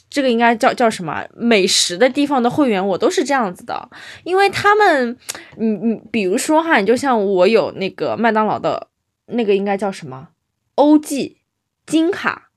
[0.08, 3.88] 这个应该叫叫什么美食的地方的会员，我都是这样子的，
[4.24, 5.16] 因为他们，
[5.56, 8.88] 你你比如说哈，你就像我有那个麦当劳的
[9.26, 10.28] 那个应该叫什么
[10.76, 11.38] 欧记
[11.86, 12.48] 金卡。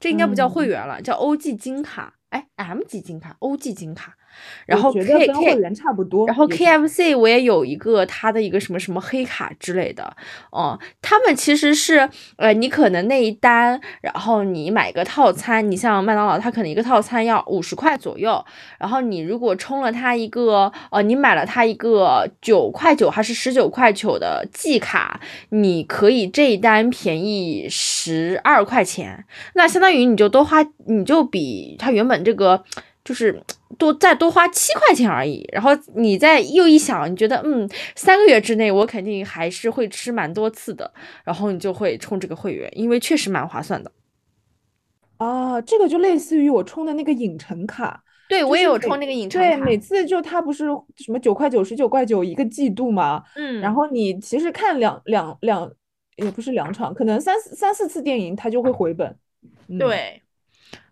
[0.00, 4.14] 这应该不叫会嗯员了，叫欧 G 金卡，哎，M 级金卡，O G 金卡，
[4.66, 6.26] 然后 K K，员差不多。
[6.26, 10.16] 然后 KFC 我也有一个它的一个什么什么黑卡之类的，
[10.50, 18.44] 哦、他们其实是呃，你可能那一单，然后你买个套餐，你像麦当劳，它可能一个套餐要五十块左右，
[18.78, 25.20] 然后你如果充了它一个，呃，你买了它一个九块九还是十九块九的季卡，
[25.50, 29.24] 你可以这一单便宜十二块钱，
[29.54, 32.62] 那相当于你就多花，你就比它原本这个
[33.08, 33.42] 就是
[33.78, 35.48] 多再多花七块钱而已。
[35.50, 40.92] 然后你再又一想，你觉得嗯，三个月之内我肯定还是会吃蛮多次的，
[41.24, 43.90] 然后你就会充这个会员，因为确实蛮划算的。
[45.16, 55.72] 啊，这个就类似于我充的那个影城卡，对，我也有充那个影城卡对，每次就它不是什么九块九、十九块九一个季度嘛，嗯，然后你其实看两两两，
[56.16, 59.16] 也不是两场，可能三四三四次电影，它就会回本。
[59.68, 60.20] 嗯，对。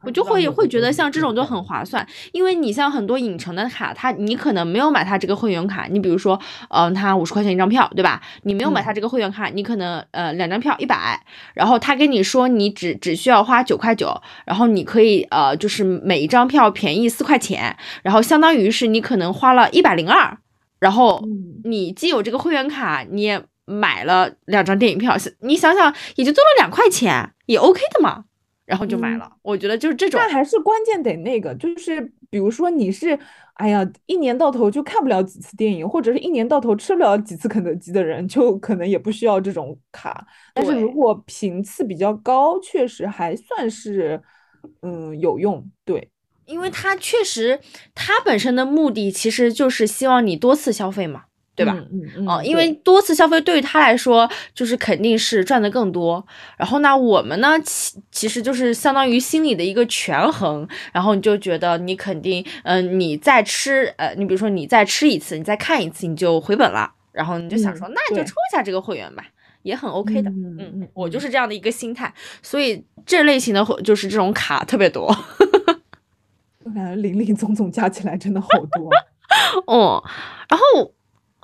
[0.02, 1.66] 我就会会觉得像这种就很。
[1.66, 8.22] 划算，因为你像很多影城的卡，它你可能没有买它这个会员卡，你比如说，嗯、它五十块钱一张票，对吧？
[8.42, 11.20] 你没有买它这个会员卡，你可能呃两张票一百，
[11.54, 14.14] 然后他跟你说你只只需要花九块九，
[14.44, 20.38] 然后你可以呃就是每一张票便宜四块钱，然后相当于是你可能花了一百零二，
[20.78, 28.24] 然后嗯，你既有这个会员卡，你也买了两张电影票，你想想也就多了两块钱，也 OK 的嘛。
[28.66, 29.32] 然后就买嗯了。
[29.42, 33.18] 我觉得就是这种但还是关键得那个，就是比如说你是，
[33.54, 40.26] 哎呀，一年到头就看不了几次电影，或者是一年到头吃不了几次肯德基的人，就可能也不需要这种卡。
[40.52, 44.20] 但是如果频次比较高，确实还算是，
[44.82, 45.64] 嗯，有用。
[45.84, 46.10] 对，
[46.44, 47.60] 因为它确实，
[47.94, 51.25] 它本身的目的其实就是希望你多次消费嘛，
[51.56, 51.72] 对吧？
[51.74, 56.24] 嗯嗯嗯，哦，因为多次消费对于他来说，就是肯定是赚的更多。
[56.58, 60.68] 然后呢，我们呢，其其实就是相当于心理的一个权衡。
[60.92, 66.92] 然后你就觉得你肯定，嗯、你再吃，呃，你比如说你再吃一次，你再看一次，你就回本了。
[67.10, 69.24] 然后你就想嗯说，那你就对抽一下这个会员吧，
[69.62, 70.28] 也很 OK 的。
[70.28, 75.06] 嗯嗯嗯我就是这样的一个心态，所以这类型的会就是这种卡特别多。
[76.64, 78.90] 我感觉零零总总加起来真的好多。
[79.66, 80.02] 哦，
[80.48, 80.92] 然后，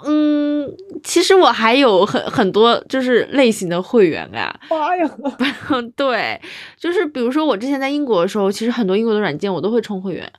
[0.04, 0.68] 嗯，
[1.02, 5.08] 其实我还有很很多就是类型的会员啊，妈呀！
[5.96, 6.40] 对，
[6.76, 10.32] 就是比如说我之前在英国的时候，其实很多英国的软件我都会充会员，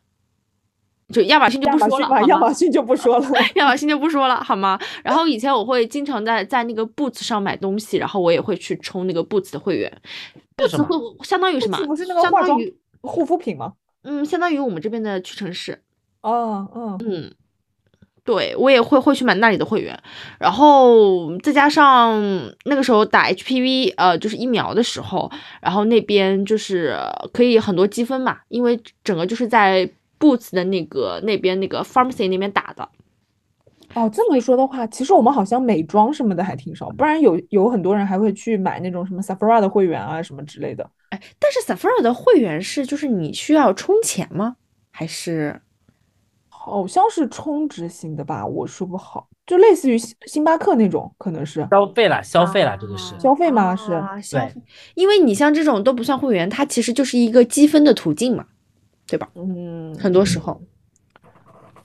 [1.14, 3.28] 就亚马逊就不说了，亚马逊就不说了。
[3.56, 4.80] 亚马逊就不说了，好吗？
[5.04, 9.92] 然后以前我会经常在在那个 Boots 上买东西，然后我也会去充那个 Boots 的会员。
[10.58, 13.74] Boots 会相当于什么不是那个相化妆当于护肤品吗？
[14.04, 15.82] 嗯，相当于我们这边的屈臣氏。
[16.22, 17.34] 哦，嗯，嗯，
[18.26, 19.98] 对我也会会去买那里的会员，
[20.40, 22.22] 然后再加上
[22.66, 25.30] 那个时候打 HPV 呃就是疫苗的时候，
[25.62, 26.98] 然后那边就是
[27.34, 32.88] 可以很多积分嘛，因为整个就是在 Boots 的那个那边那个 pharmacy 那边打的。
[33.94, 40.90] 哦，这么一说的话，其实我们好像美妆什么的还挺少，不然有有很多人还会去买那种什么 Sephora 的会员啊什么之类的。
[41.10, 44.56] 哎，但是 Sephora 的会员是就是你需要充钱吗？
[44.90, 45.62] 还是
[46.66, 53.14] 好像是充值型的吧，我说不好，就类似于星星巴克那种，可能是消费了，消费了，这个是。
[53.20, 53.76] 消费吗？
[53.76, 54.62] 是，啊消对费？
[54.96, 58.46] 因为你像这种都不算会员，它其实就是一个积分的途径嘛，
[59.06, 59.28] 对吧？
[59.36, 60.62] 嗯，很多时候。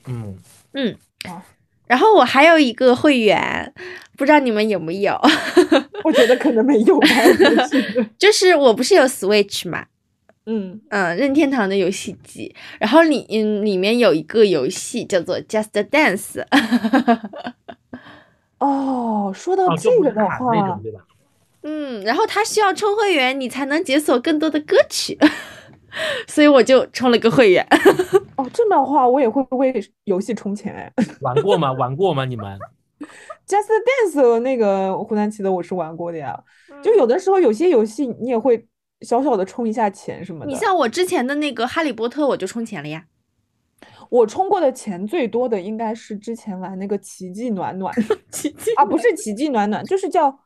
[0.07, 0.39] 嗯，
[0.75, 0.97] 嗯
[1.29, 1.43] 啊，
[1.89, 3.75] 然后我还有一个会员，
[4.17, 5.21] 不知道你们有没有？
[6.05, 7.09] 我觉得可能没有吧，
[8.17, 9.87] 就是我不是有 Switch 嘛，
[10.51, 16.43] 嗯，嗯，任天堂的游戏机，然后里嗯里面有一个游戏叫做 Just Dance，
[18.59, 21.05] 哦，说到哦，这个的话种，对吧？
[21.63, 25.19] 嗯，然后它需要充会员，你才能解锁更多的歌曲，
[26.27, 27.67] 所以我就充了个会员。
[28.37, 30.91] 哦，这么的话我也会为游戏充钱哎。
[31.21, 31.73] 玩过吗？
[31.73, 32.25] 玩过吗？
[32.25, 32.59] 你们
[33.47, 33.69] ？Just
[34.15, 36.43] Dance 那个湖南棋的我是玩过的呀，
[36.83, 38.67] 就有的时候有些游戏你也会
[39.03, 40.51] 小小的充一下钱什么的。
[40.51, 43.07] 你像我之前的那个哈利波特，我就充钱了呀。
[44.11, 47.95] 我充过的钱最多的应该是之前玩那个奇迹暖暖
[48.33, 50.37] 奇迹啊，不是奇迹暖暖，就是叫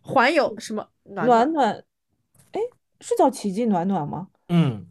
[0.00, 1.84] 环游什么暖暖暖，
[2.52, 2.60] 哎，
[3.00, 4.28] 是叫奇迹暖暖吗？
[4.48, 4.86] 嗯，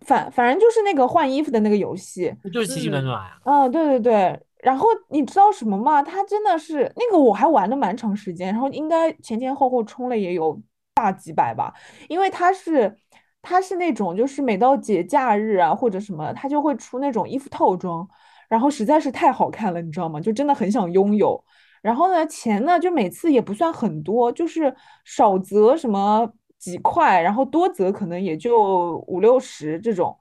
[0.00, 2.34] 反反正就是那个换衣服的那个游戏。
[2.52, 3.38] 就是奇迹暖暖呀。
[3.44, 4.40] 啊，对对对。
[4.62, 6.02] 然后你知道什么吗？
[6.02, 10.60] 它真的是那个我还玩了蛮长时间，然后应该前前后后充了也有
[10.98, 11.72] 大几百吧，
[12.08, 12.92] 因为它是
[13.40, 18.04] 它是那种就是每到节假日啊或者什么，它就会出那种衣服套装，
[18.48, 20.20] 然后实在是太好看了，你知道吗？
[20.20, 21.40] 就真的很想拥有。
[21.82, 24.74] 然后呢，钱呢就每次也不算很多，就是
[25.04, 26.28] 少则什么
[26.58, 30.16] 几块，然后多则可能也就五六十这种。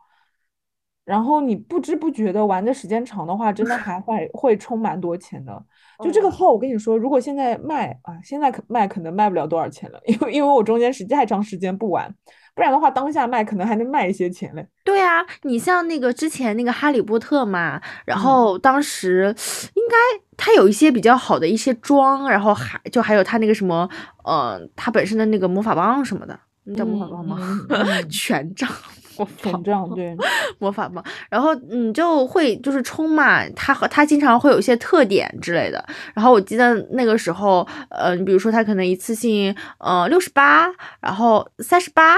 [1.08, 5.64] 然后你不知不觉的玩的时间长的话，真的还会会充蛮多钱的。
[6.04, 12.14] 就这个哦号，我跟你说，如果现在卖啊，现在可卖可能卖不了多少钱了， 因为因为我中间是太长时间不玩，
[12.54, 14.68] 不然的话当下卖可能还能卖一些钱嘞。
[14.84, 19.34] 对啊，你像那个之前那个哈利波特嘛，然嗯后当时
[19.76, 19.96] 应该
[20.36, 23.90] 它有一些比较好的一些装，然后还就还有它那个什么，
[24.26, 27.38] 呃，它本身的那个魔法棒什么的，那叫魔法棒吗？
[27.40, 28.70] 嗯嗯嗯权杖
[29.18, 30.16] 魔法权杖对，
[30.60, 35.84] 魔法棒，然后你就会就是充嘛，他和他经常会有一些特点之类的。
[36.14, 40.68] 然后我记得那个时候，呃，你比如说他可能一次性呃六十八，
[41.00, 42.18] 然后三十八，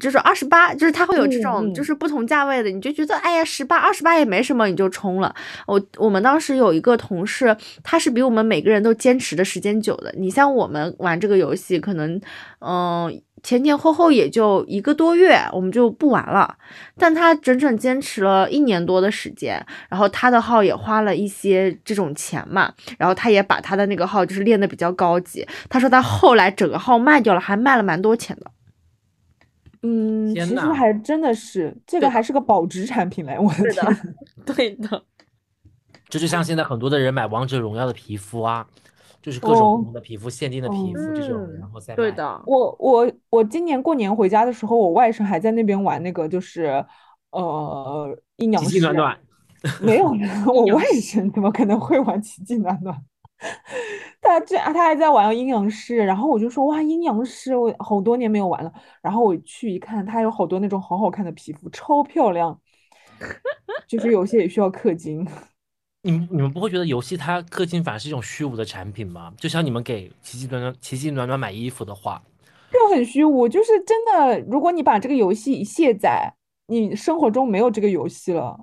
[0.00, 5.34] 就是二十八，就是他会有这种就是不同价位的，你就觉得哎呀十八二十八也没什么，你就充了。
[5.66, 10.12] 我我们当时有一个同事，他是比我们每个人都坚持的时间久的。
[10.16, 12.20] 你像我们玩这个游戏，可能
[12.60, 13.22] 嗯。
[13.42, 16.56] 前前后后也就一个多月，我们就不玩了。
[16.96, 25.46] 但他整整坚持了一年多的时间，然后他的号也花了一些这种钱嘛，然后他也把他的那个号就是练得比较高级。
[25.68, 28.50] 他说他后来整个号卖掉了，还卖了蛮多钱的。
[29.82, 34.14] 嗯，其实还真的是这个还是个保值产品嘞，我的天，
[34.44, 35.04] 对的，
[36.08, 38.66] 这就像现在很多的人买王者荣耀的皮肤啊，
[39.20, 41.96] 就是各种不哦同的皮肤、限定的皮肤这种，嗯然后再卖。
[41.96, 46.84] 对的，我我我今年过年回家的时候，我外甥还在那边玩那个，就是
[47.30, 48.86] 呃阴阳奇迹师。
[48.86, 49.18] 暖暖，
[49.82, 50.06] 没有，
[50.46, 52.96] 我外甥怎么可能会玩奇迹暖暖？
[54.20, 58.72] 他这他还在玩阴阳师，然后我就说哇，阴阳师我好多年没有玩了。
[59.00, 62.60] 然后我去一看，他有好多那种好好看的皮肤，超漂亮。
[63.86, 65.26] 就是有些也需要氪金。
[66.02, 69.32] 你们你们不会觉得游戏它氪金反而是一种虚无的产品吗？
[69.36, 72.22] 就像你们给奇迹暖暖、奇迹暖暖买衣服的话，
[72.72, 76.32] 就很虚无，就是真的，如果你把这个游戏一卸载，
[76.68, 78.58] 你生活中没有这个游戏了，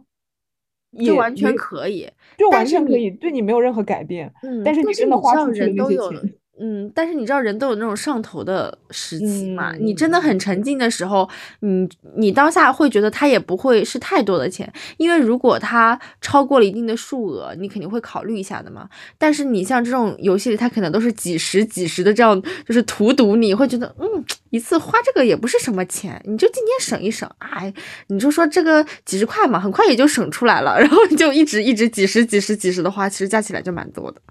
[0.91, 2.09] 也就完全可以。
[2.37, 4.33] 就完全可以，对你没有任何改变。
[4.43, 9.73] 嗯，但是你真的花出去的那些钱，嗯，但是你知道人都有那种上头的时期嘛？
[9.73, 11.29] 你真的嗯很沉浸的时候，
[11.59, 18.87] 你你当下会觉得它也不会是太多的钱，因为如果它超过了一定的数额，你肯定会考虑一下的嘛。
[19.17, 24.05] 但是你像这种游戏里，它可能都是几十几十的这样，就是荼毒你，会觉得嗯，
[24.49, 27.73] 一次花这个也不是什么钱，你就今天省一省，哎，
[28.07, 34.21] 你就说这个几十块嘛，很快也就省出来了， 然后你就一直一直几十几十几十的花，其实加起来就蛮多的。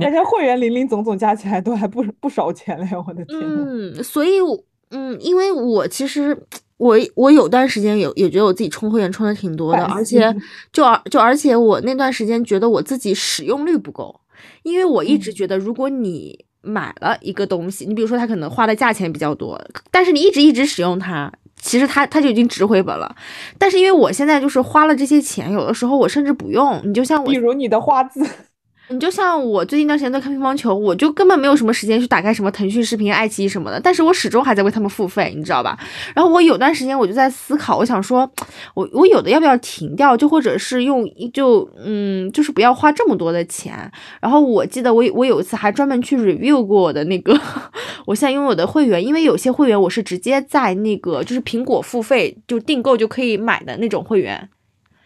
[0.00, 3.64] 大家会员零零总总加起来都还不不少钱嘞，我的天呐。
[3.66, 4.58] 嗯，所以我，
[4.90, 6.36] 嗯，因为我其实
[6.76, 10.34] 我我有段时间有也觉得我自己充会员充的挺多的，而且
[10.72, 14.20] 就而就而且我那段时间觉得我自己使用率不够，
[14.62, 21.32] 因为我一直嗯觉得如果你买了一个东西，你比如说它可能花的价钱比较多，但是你一直一直使用它。
[21.62, 23.16] 其实它它就已经值回本了，
[23.56, 26.78] 但是因为我现在就是花了这些钱，有的时候我甚至不用。
[26.84, 28.20] 你就像我比如你的花字，
[28.90, 35.78] 你就像我最近一段时间在看乒乓球，我就根本没有什么时间去打开什么腾讯视频、爱奇艺什么的，但是我始终还在为他们付费，你知道吧？
[36.14, 38.30] 然后我有段时间我就在思考，我想说，
[38.74, 43.90] 我我有的要不要停掉，就或者是用就嗯，就是不要花这么多的钱。
[44.20, 47.40] 然后我记得我我有一次还专门去 review 过我的那个
[48.04, 54.50] 我现在拥有的会员，因为有些会员我是直接在那个就是苹果付费就订购就可以买的那种会员。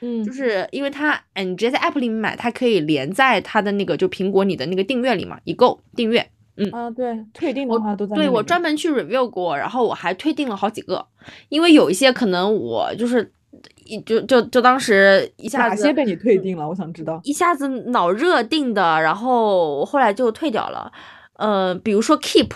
[0.01, 6.31] 嗯就是因为它，哎，你直接在 App 里面买，它可以连在它的那个就苹果你的那个订阅里嘛，已购订阅。
[6.61, 11.07] 嗯啊，对，退订的话都在对我专门去 review 过，然后我还退订了好几个，
[11.51, 13.33] 因为有一些可能我就是
[13.85, 16.69] 一就就就当时一下子哪些被你退订了？
[16.69, 17.21] 我想知道。
[17.23, 20.91] 一下子脑热订的，然后我后来就退掉了。
[21.35, 22.51] 呃，比如说 Keep，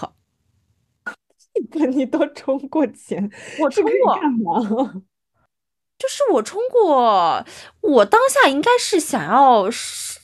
[1.94, 3.30] 你都充过钱，
[3.60, 5.02] 我充过，干嘛？
[6.02, 7.46] 就是我充过，
[7.80, 10.18] 我当下应该是想要是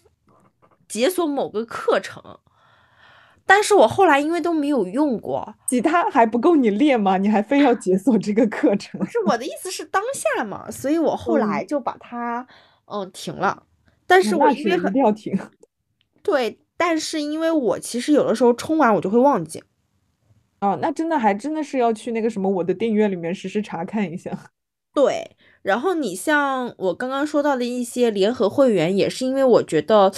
[0.89, 2.41] 解锁某个课程，
[3.47, 7.17] 但是我后来因为都没有用过，吉他还不够你练吗？
[7.17, 9.07] 你还非要解锁这个课程不？
[9.07, 12.45] 是我的意思是当下嘛，所以我后来就把它
[12.87, 13.63] 嗯停了。
[14.05, 15.39] 但是我因为很定要停。
[16.25, 19.63] 对，但是因为我其实有的时候充完我就会忘记。
[20.61, 24.37] 哦，那真的还真的是要去那个什么我的订阅里面实时查看一下。
[24.93, 30.13] 对，然后你像我刚刚说到的一些联合会员，也是因为我觉得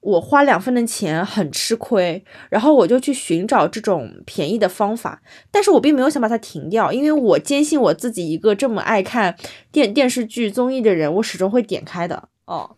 [0.00, 9.36] 我花两份的钱很吃亏，然后我就去寻找这种便宜的方法，但是我并没有想把它停掉，因为我坚信我自己一个这么爱看
[9.72, 12.76] 电电视剧综艺的人，我始终会点开的哦。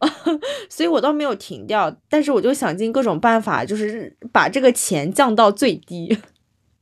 [0.68, 6.18] 所以我倒没有停掉，但是我就想尽各种办法，就是把这个钱降到最低。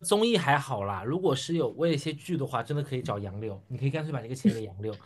[0.02, 4.92] 综艺还好啦，如果是有为了一些剧的话，真的可以找杨柳，你可以干脆把这个钱给杨柳。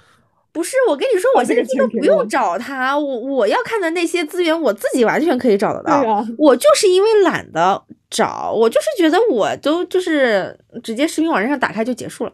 [0.53, 5.97] 不是，我跟你说，我现在真的不用找他，我我要看的那些资源，我自己完全可以找得到。
[5.97, 12.33] 啊，我就是因为懒得找，我就是觉得我都就是直接视频网站上打开就结束了。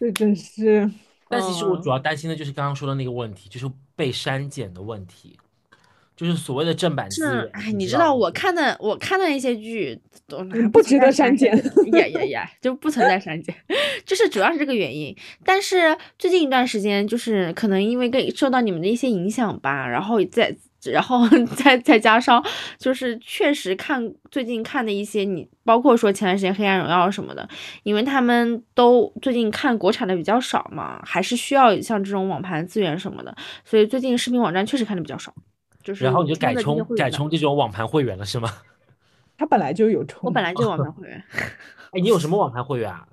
[0.00, 0.90] 这真是
[1.28, 5.38] 但其实我嗯主要担心的就是刚刚说的那个问题，就是被删减的问题，
[6.20, 9.98] 就是所谓的正版资是源。，哎，你知道我看的我看的那些剧
[10.28, 11.56] 都不值得删减
[11.92, 13.54] 呀呀呀，就不存在删减，
[14.04, 15.16] 就是主要是这个原因。
[15.46, 20.54] 但是最近一段时间，就是可能因为跟受到你们的一些影响吧，然后再
[20.92, 22.44] 然后 再再加上
[22.78, 27.48] 就是确实看最近看的一些你，包括说前段时间《黑暗荣耀》什么的，
[27.82, 35.34] 因为他们都最近看国产的比较少嘛，还是需要像这种网盘资源什么的，所以最近视频网站确实看的比较少。
[35.82, 38.48] 就是然后你就改充改充这种网盘会员了是吗？
[39.36, 41.24] 他本来就有充，我本来就有网盘 会员，
[41.92, 43.06] 哎，你有什么网盘会员啊？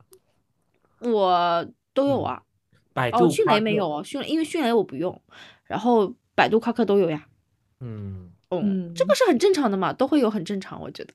[1.01, 2.41] 我都有嗯啊。
[2.93, 3.87] 百度、哦，迅雷没有。
[3.87, 5.21] 哦，迅雷因为迅雷我不用，
[5.65, 7.27] 然后百度、夸克都有呀。
[7.79, 11.13] 嗯，嗯，这嗯个是很正常的嘛，都会有，很正常，我觉得。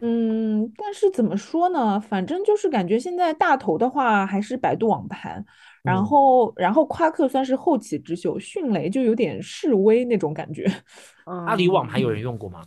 [0.00, 1.98] 嗯，但是怎么说呢？
[1.98, 5.42] 反正就是感觉现在大头的话还是百度网盘，
[5.86, 10.70] 然嗯后然后夸克算是后起之秀，迅雷就有点示威那种感觉。
[11.24, 12.62] 阿里网盘有人嗯用过吗？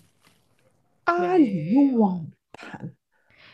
[1.06, 2.94] 阿里网盘，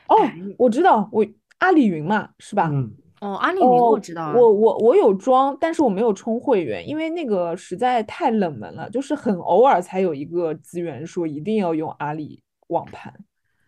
[0.08, 1.26] 哦哎，我知道，我
[1.60, 2.70] 阿里云嘛，是吧？
[2.72, 2.92] 嗯，
[3.22, 4.36] 哦，阿里云哦，我知道啊。
[4.36, 13.14] 我我我有装，但是我没有充会员，因为那个实在太冷门了，就是很偶尔才有一个资源说一定要用阿里网盘。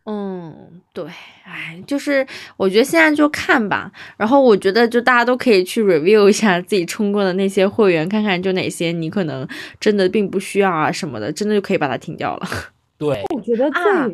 [0.09, 1.05] 嗯，对，
[1.43, 9.45] 哎，就是我觉得现在就看吧，然后我觉得就大家都可以去 review 一下自己充过的那些会员，看看就哪些你可能
[9.81, 12.47] 真的并不需要啊什么的，真的就可以把它停掉了。
[12.97, 14.07] 对，我觉得最，啊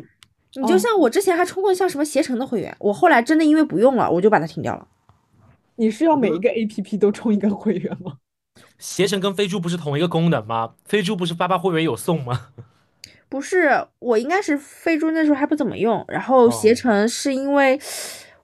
[0.56, 4.88] 你就哦像我之前还充过像什么携程的会员，我后来真的因为不用了，我就把它停掉了。
[5.76, 8.14] 你是要每一个 APP 都充一个会员吗？
[8.78, 10.72] 携程跟飞猪不是同一个功能吗？
[10.84, 12.48] 飞猪不是八八会员有送吗？
[13.34, 13.68] 不是，
[13.98, 17.76] 我应该是飞猪那时候还不怎么用，然后携哦程是因为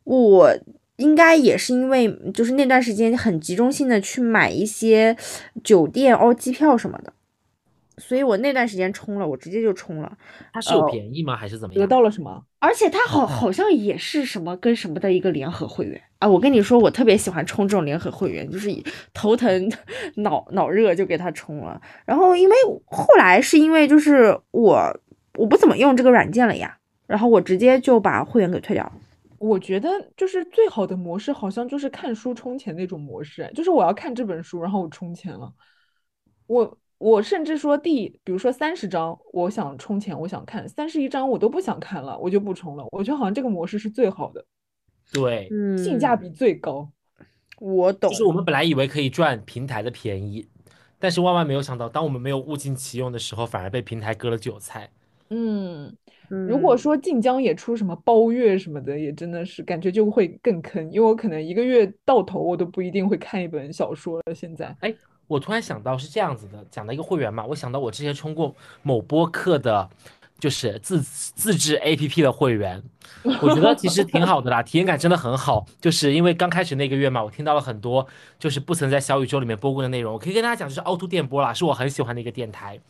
[0.02, 0.52] 我
[0.96, 5.16] 应该也是因为就是那段时间很集中性的去买一些
[5.62, 7.12] 酒店哦机票什么的，
[7.98, 10.18] 所以我那段时间充了，我直接就充了，
[10.52, 11.36] 它是有哦便宜吗？
[11.36, 11.86] 还是怎么得？
[11.86, 12.44] 到了什么？
[12.58, 16.28] 而且它好 好像也是什么跟什么的一个联合会员啊！
[16.28, 19.72] 我跟你说，我特别喜欢充这种联合会员，就是以头疼
[20.16, 21.80] 脑脑热就给它充了。
[22.04, 22.54] 然后因为
[22.84, 25.00] 后来是因为就是我
[25.34, 28.92] 我不怎么用这个软件了呀，然后我直接就把会员给退掉了。
[29.38, 35.50] 我觉得就是最好的模式，好像就是看书充钱那种模式，就是我要看这本书，然后我充钱了。
[36.46, 42.84] 我我甚至说第，比如说三十章，我想充钱，我想看三十一章，我都不想看了，我就不充了。
[42.92, 44.44] 我觉得好像这个模式是最好的，
[45.12, 46.88] 对，嗯，性价比最高。
[47.58, 48.16] 我懂就。
[48.16, 50.48] 是我们本来以为可以赚平台的便宜，
[50.98, 54.90] 但是万万没有想到，当我们没有物尽其用的时候，反而被平台割了韭菜。
[55.32, 55.96] 嗯，
[56.28, 64.34] 如果嗯说晋江也出什么包月什么的，也真的是感觉就会更坑，因为我可能一个月到头我都不一定会看一本小说了。
[64.34, 64.92] 现在，哎，
[65.28, 69.88] 我突然想到是这样子的，讲到一个会员嘛，我想到我之前充过某播客的，
[70.40, 72.82] 就是自自制 APP 的会员，
[73.42, 75.66] 我觉得其实挺好的啦，体验感真的很好。
[75.80, 78.06] 就是因为刚开始那个月嘛，我听到了很多
[78.38, 82.80] 就是不曾在小宇宙里面播过的内容，我可以跟大家讲，就是凹凸电波啦，是我很喜欢的一个电台。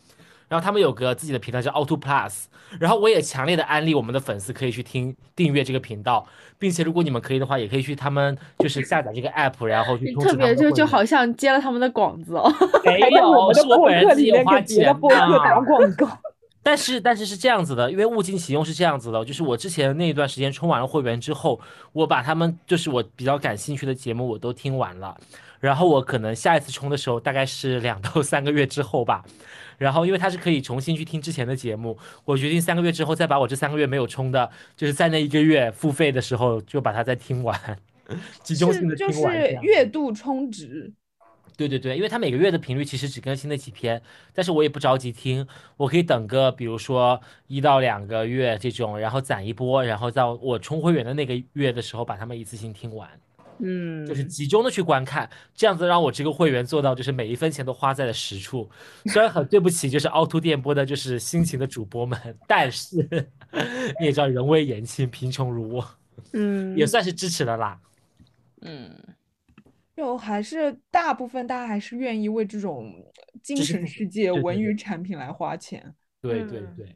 [0.47, 2.43] 然后他们有个自己的频道叫凹凸 Plus，
[2.77, 6.27] 然后我也强烈的安利我们的粉丝可以去听订阅这个频道，
[6.59, 12.53] 并且如果你们可以的话，也可以去他们就是下载这个 app，然后去你特别就就好像接了他们的广子哦。
[12.83, 15.57] 没有我有，们的是我播客里本人自己花面给别的钱播客打。
[15.61, 16.19] 广告。
[16.63, 21.59] 但是但是是这样子的，因为物尽其用是这样子的，就是我之前那一段时间充完了会员之后，
[21.91, 25.17] 我把他们就是我比较感兴趣的节目我都听完了，
[25.59, 29.25] 然后我可能下一次充的时候大概是两到三个月之后吧，
[29.77, 37.59] 然后因为它是可以重新去听之前的节目，我决定三个月之后再把我这三个月没有充的，就是在那一个月付费的时候就把它再听完，
[38.43, 39.67] 集中性的听完这样子。
[39.67, 40.93] 是月度充值，
[41.67, 44.01] 对对对，因为它每个月的频率其实只更新那几篇，
[44.33, 45.45] 但是我也不着急听，
[45.77, 53.09] 我可以等个比如说一到两个月这种，然后攒一波，然后到我充会员的那个月的时候把它们一次性听完，
[53.59, 58.69] 嗯，就是集中的去观看，这样子让我这个会员做到就是每一分钱都花在了实处。
[59.05, 62.95] 虽然很对不起，就是凹凸电波的就是辛勤的主播们，但是
[63.99, 65.87] 你也知道人微言轻，贫穷如我，
[66.33, 67.79] 嗯也算是支持了啦。
[68.61, 68.91] 嗯。
[69.95, 72.93] 就还是大部分大家还是愿意为这种
[73.43, 75.93] 精神世界、文娱产品来花钱。
[76.21, 76.95] 对对嗯对，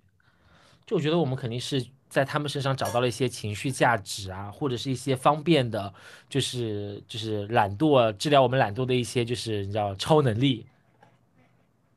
[0.85, 5.93] 就我觉得我们肯定是在他们身上找到了一些情绪价值啊，或者是一些方便的，
[6.29, 10.65] 就是就是懒惰治疗我们懒惰的一些，就是你知道超能力。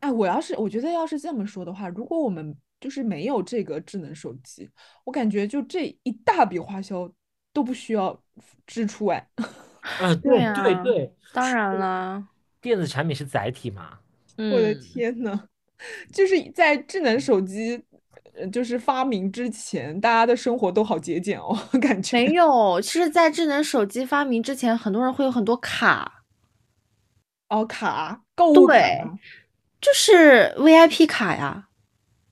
[0.01, 4.69] 哎，我要是我觉得要是这么说的话，如果我们就是没有这个智能手机，
[5.05, 7.13] 我感觉就这一大笔花销
[7.53, 8.21] 都不需要
[8.67, 9.29] 支出哎。
[10.01, 12.25] 嗯，对对对啊对，当然了，
[12.61, 13.99] 电子产品是载体嘛。
[14.37, 15.49] 我的嗯，天呐，
[16.13, 17.83] 就是在智能手机
[18.35, 22.17] 呃就是发明之前，大家的生活都好节俭哦， 感觉。
[22.19, 22.81] 没有。
[22.81, 26.23] 其实，在智能手机发明之前，很多人会有很多卡，
[27.49, 29.05] 哦，卡，购物卡对
[29.81, 31.69] 就是 VIP 卡呀。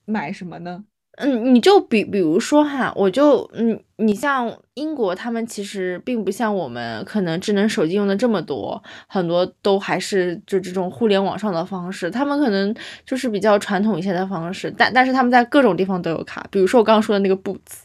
[0.05, 0.85] 买什么呢？
[1.19, 12.73] 嗯，你就比比如说哈，我就嗯，你像英国，他们其实并不像我们可能智能手机用的这么多，很多都还是就这种互联网上的方式，他们可能
[13.03, 17.81] 就是比较传统一些的方式，但但是他们在各种地方都有卡，比如说我刚刚说的那个 Boots，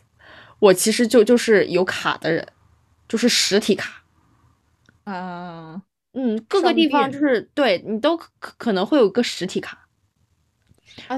[0.58, 2.46] 我其实就就是有卡的人，
[3.08, 4.02] 就是实体卡。
[5.04, 5.80] 啊，
[6.12, 9.86] 嗯，各个地方就是对你都可可能会有个实体卡，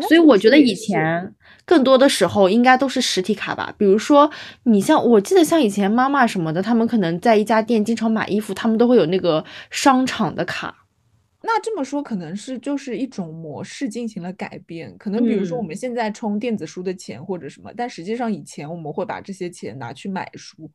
[0.09, 1.35] 所以我觉得以前
[1.65, 3.74] 更多的时候应该都是实体卡吧。
[3.78, 4.31] 比如说，
[4.65, 10.86] 你像我记得像以前妈妈什么的，他们可能在一家店经常买衣服，他们都会有那个商场的卡。
[11.47, 14.97] 那这么说，可能是就是一种模式进行了改变。
[14.97, 20.70] 可能比如说我嗯们现在充电子书的钱或者什么，但实际上以前我们会把这些钱拿去买书。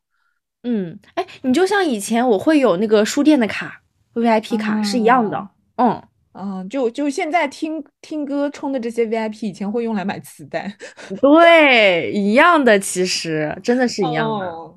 [0.64, 3.82] 嗯，哎，你就像以前我会有那个书店的卡
[4.14, 5.38] ，VIP 卡是一样的。
[5.38, 6.03] 啊嗯，
[6.41, 10.74] 嗯，就就现在听听歌充的这些 VIP，以前会用来买磁带。
[11.22, 14.45] 对，一样的，其实真的是一样的。
[14.48, 14.76] 哦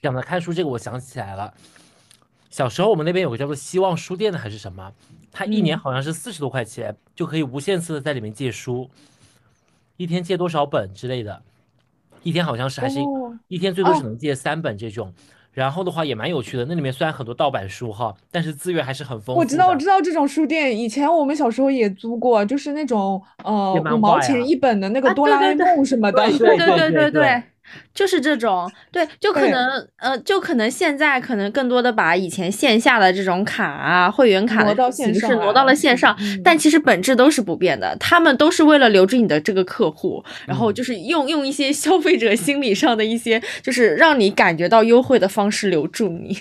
[0.00, 1.54] 讲到看书这个，我想起来了，
[2.50, 4.92] 小时候我们那边有个叫做希望书店的还是什么，
[5.30, 8.90] 它一年嗯好像是四十多块钱，就可以无限次的在里面借书，
[9.96, 11.40] 一天借多少本之类的，
[12.24, 15.14] 一天好像是还是一哦一天最多只哦能借三本这种。
[15.52, 19.40] 然后的话也蛮有趣的，那里面虽然很多盗版书哈，但是资源还是很丰富。
[19.40, 26.26] 我知道，我知道这种书店，以前我们小时候也租过，就是那种呃五毛钱一本的那个啊哆啦 A 梦什么的。
[26.26, 27.42] 对对对对对对
[27.94, 46.36] 就是这种，对，就可能呃，就可能现在可能更多的把以前线下的这种卡啊、会员卡的形线上来式挪到了线上，嗯但其实本质都是不变的，他们都是为了留住你的这个客户，然后嗯就是用用一些消费者心理上的一些，就是让你感觉到优惠的方式留住你。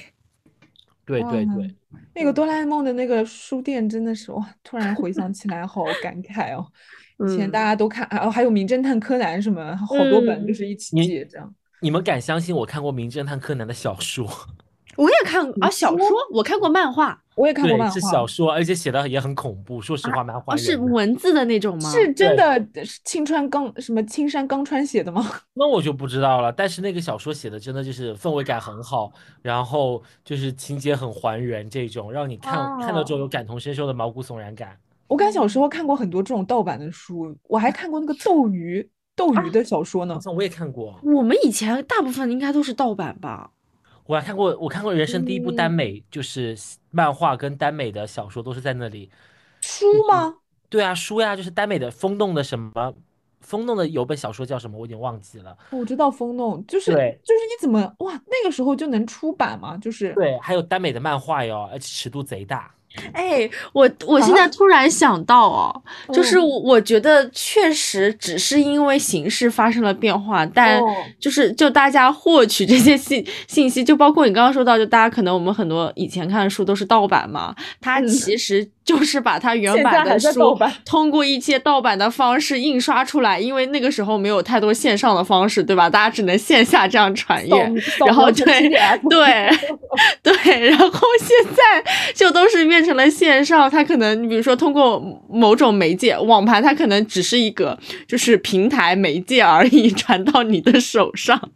[1.05, 1.75] 对对对，
[2.15, 6.65] 那个哆啦 A 梦的那个书店真的是哇，突然回想起来好感慨哦。
[7.27, 11.53] 以前嗯大家都看，哦，还有名侦探柯南什么，好多本就嗯是一起这样。
[11.81, 14.27] 你们敢相信我看过《名侦探柯南》的小说？
[14.97, 19.81] 我也看啊，小说我看过漫画，我也看过，漫画是小，说，而且写的也很恐怖。
[19.81, 20.77] 说实话，蛮还哦，是。
[20.77, 21.89] 文字的那种吗？
[21.89, 25.25] 是真的是青川刚什么青山刚川写的吗？
[25.53, 26.51] 那我就不知道了。
[26.51, 29.11] 但是那个小说写的真的就是氛围感很好，
[29.41, 34.77] 然后就是情节很还原，这种让你看、看到之后有感同身受的毛骨悚然感。
[35.11, 40.21] 我感觉小时候看过很多这种盗版的书，我还看过那个斗鱼斗鱼的小说呢好。
[40.21, 43.51] 像我也看过，我们以前大部分应该都是盗版吧？
[44.05, 46.57] 我还看过，我看过人生第一部耽嗯美，就是
[46.91, 49.11] 漫画跟耽美的小说都是在那里。
[49.59, 50.35] 书吗？
[50.69, 52.93] 对啊，书呀，就是耽美的风动的什么，
[53.41, 55.57] 风动的有本小说叫什么，我已经忘记了。
[55.71, 59.75] 我知道风动，就是就是你怎么哇那个时候就能出版吗？
[59.75, 62.73] 就是对，还有耽美的漫画哟，而且尺度贼大。
[63.13, 65.81] 哎，我我现在突然想到哦，
[66.13, 66.41] 就是嗯。
[66.41, 70.87] 我我觉得确实只是因为形势发生了变化，但哦。
[71.19, 78.07] 就是就大家获取这些信信息，就包括你刚刚说到，就大家可能我们很多以前看的书都是盗版嘛，它嗯。
[78.07, 85.89] 其实就是把它原版的书版通过一些盗版的方式印刷出来，因为那个时候没有太多线上的方式，对吧？
[85.89, 87.73] 大家只能线下这样传阅。
[88.05, 88.69] 然后对
[89.09, 89.49] 对
[90.23, 91.61] 对，然后现在
[92.13, 94.99] 就都是变成了线上，它可能你比如说通过
[95.29, 97.77] 某种媒介，网盘它可能只是一个
[98.07, 101.51] 就是平台媒介而已，传到你的手上，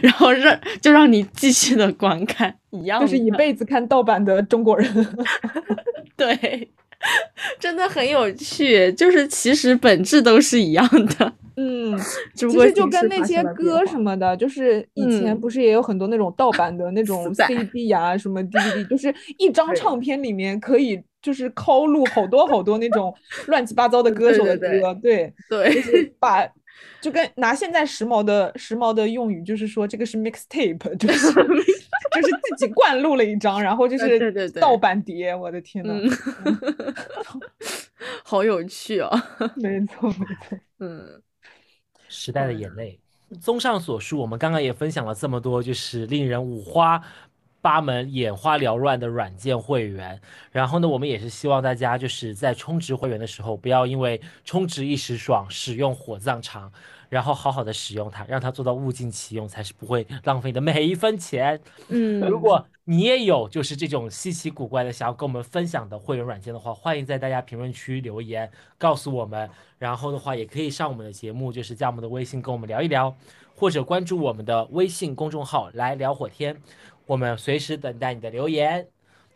[0.00, 4.88] 然后让就让你继续的观看一样，就是一辈子看盗版的中国人。
[6.18, 6.68] 对。
[7.60, 10.84] 真的很有趣，就是其实本质都是一样
[11.16, 11.96] 的，嗯，
[12.34, 23.14] 只不过其实就跟那些歌什么的，就是以前嗯不是也有很多那种盗版的那种 CD 呀、什么 DVD， 就是一张唱片里面可以就是拷录好多好多那种
[23.46, 26.44] 乱七八糟的歌手的对对歌，对，对就是把。
[27.00, 36.94] 就跟拿现在时髦的时髦的用语，就是说这个是 mixtape， 就是 就是自己灌录了一张，然后就是盗版碟，我的天呐，嗯，
[38.24, 39.10] 好有趣哦，
[39.56, 40.16] 没错没
[40.48, 41.22] 错，嗯。
[42.08, 42.98] 时代的眼泪。
[43.42, 46.98] 综上所述，我们刚刚也分享了这么多，就是令人五花
[47.68, 50.18] 八门、眼花缭乱的软件会员。
[50.50, 56.72] 然后呢，我们也是希望大家就是在充值会员的时候，不要因为充值一时爽，使用火葬场，
[57.10, 61.60] 然后好好的使用它，让它做到物尽其用，才是不会浪费你的每一分钱。
[61.88, 69.50] 嗯，如果你也有就是这种稀奇古怪的想要跟我们分享的会员软件的话，欢迎在大家评论区留言告诉我们。
[69.78, 73.14] 然后的话，也可以上我们的节目，就是加我们的微信跟我们聊一聊，
[73.54, 76.56] 或者关注我们的微信公众号来聊会天，
[77.07, 78.87] 我们随时等待你的留言。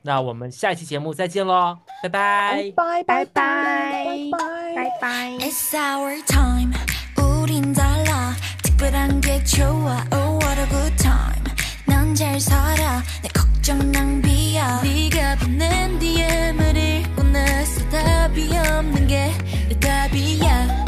[0.04, 2.72] 那我们下一期节目再见喽，拜拜。
[2.76, 5.00] 拜拜拜拜拜拜。
[5.02, 5.32] 拜。
[5.40, 6.72] It's our time
[7.18, 8.34] 우린 달라
[8.64, 11.44] 특별한 게 좋아 Oh what a good time
[11.86, 19.34] 난 잘 살아 내 걱정 낭비야 네가 보낸 DM을 읽고 나서 답이 없는 게
[19.68, 20.81] 내 답이야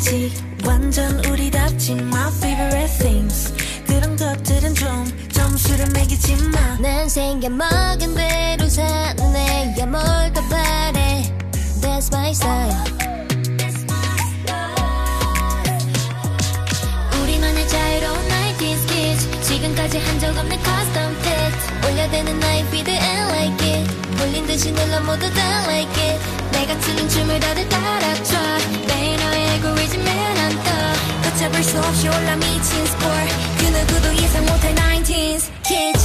[0.00, 0.32] 같이
[0.64, 1.92] 완전 우리답지.
[1.92, 3.52] My favorite things.
[3.86, 9.84] 그런 것들은 좀 점수를 매기지 마난 생겨먹은 대로 사는 애야.
[9.84, 11.22] 뭘더 바래.
[11.82, 12.74] That's my style.
[17.22, 23.68] 우리만의 자유로운 90's kids 지금까지 한 적 없는 커스텀 핏 올려대는 나의 피드 and like
[23.70, 23.90] it.
[24.16, 26.18] 몰린 듯이 눌러 모두 다 like it.
[26.52, 28.09] 내가 추는 춤을 다들 따라
[31.90, 33.26] Don't you let me chin score.
[33.62, 34.46] You know good, oh, yes, I'm
[34.76, 35.50] 19s.
[35.64, 35.99] Kids.